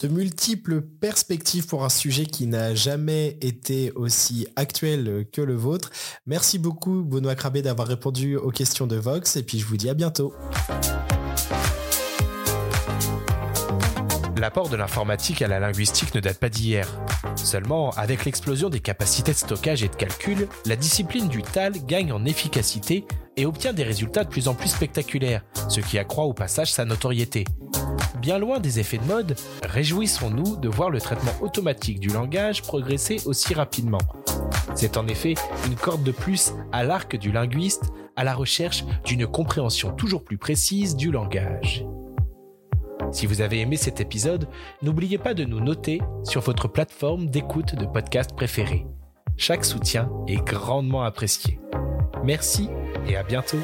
De 0.00 0.08
multiples 0.08 0.82
perspectives 0.82 1.66
pour 1.66 1.84
un 1.84 1.88
sujet 1.88 2.26
qui 2.26 2.46
n'a 2.46 2.74
jamais 2.74 3.38
été 3.40 3.92
aussi 3.92 4.46
actuel 4.56 5.26
que 5.32 5.40
le 5.40 5.54
vôtre. 5.54 5.90
Merci 6.26 6.58
beaucoup, 6.58 7.04
Benoît 7.04 7.36
Crabé, 7.36 7.62
d'avoir 7.62 7.86
répondu 7.86 8.36
aux 8.36 8.50
questions 8.50 8.88
de 8.88 8.96
Vox, 8.96 9.36
et 9.36 9.44
puis 9.44 9.58
je 9.60 9.66
vous 9.66 9.76
dis 9.76 9.88
à 9.88 9.94
bientôt. 9.94 10.34
L'apport 14.44 14.68
de 14.68 14.76
l'informatique 14.76 15.40
à 15.40 15.48
la 15.48 15.58
linguistique 15.58 16.14
ne 16.14 16.20
date 16.20 16.38
pas 16.38 16.50
d'hier. 16.50 16.86
Seulement, 17.34 17.92
avec 17.92 18.26
l'explosion 18.26 18.68
des 18.68 18.80
capacités 18.80 19.32
de 19.32 19.38
stockage 19.38 19.82
et 19.82 19.88
de 19.88 19.96
calcul, 19.96 20.48
la 20.66 20.76
discipline 20.76 21.28
du 21.28 21.40
TAL 21.40 21.72
gagne 21.86 22.12
en 22.12 22.26
efficacité 22.26 23.06
et 23.38 23.46
obtient 23.46 23.72
des 23.72 23.84
résultats 23.84 24.22
de 24.22 24.28
plus 24.28 24.46
en 24.46 24.54
plus 24.54 24.68
spectaculaires, 24.68 25.42
ce 25.70 25.80
qui 25.80 25.98
accroît 25.98 26.26
au 26.26 26.34
passage 26.34 26.70
sa 26.70 26.84
notoriété. 26.84 27.46
Bien 28.20 28.36
loin 28.36 28.60
des 28.60 28.80
effets 28.80 28.98
de 28.98 29.06
mode, 29.06 29.34
réjouissons-nous 29.62 30.56
de 30.56 30.68
voir 30.68 30.90
le 30.90 31.00
traitement 31.00 31.32
automatique 31.40 31.98
du 31.98 32.08
langage 32.08 32.60
progresser 32.60 33.22
aussi 33.24 33.54
rapidement. 33.54 34.02
C'est 34.74 34.98
en 34.98 35.08
effet 35.08 35.36
une 35.64 35.74
corde 35.74 36.02
de 36.02 36.12
plus 36.12 36.52
à 36.70 36.84
l'arc 36.84 37.16
du 37.16 37.32
linguiste 37.32 37.84
à 38.14 38.24
la 38.24 38.34
recherche 38.34 38.84
d'une 39.06 39.26
compréhension 39.26 39.92
toujours 39.92 40.22
plus 40.22 40.36
précise 40.36 40.96
du 40.96 41.10
langage. 41.10 41.86
Si 43.14 43.26
vous 43.26 43.42
avez 43.42 43.60
aimé 43.60 43.76
cet 43.76 44.00
épisode, 44.00 44.48
n'oubliez 44.82 45.18
pas 45.18 45.34
de 45.34 45.44
nous 45.44 45.60
noter 45.60 46.00
sur 46.24 46.40
votre 46.40 46.66
plateforme 46.66 47.30
d'écoute 47.30 47.76
de 47.76 47.86
podcast 47.86 48.34
préférée. 48.34 48.86
Chaque 49.36 49.64
soutien 49.64 50.10
est 50.26 50.44
grandement 50.44 51.04
apprécié. 51.04 51.60
Merci 52.24 52.68
et 53.06 53.16
à 53.16 53.22
bientôt. 53.22 53.60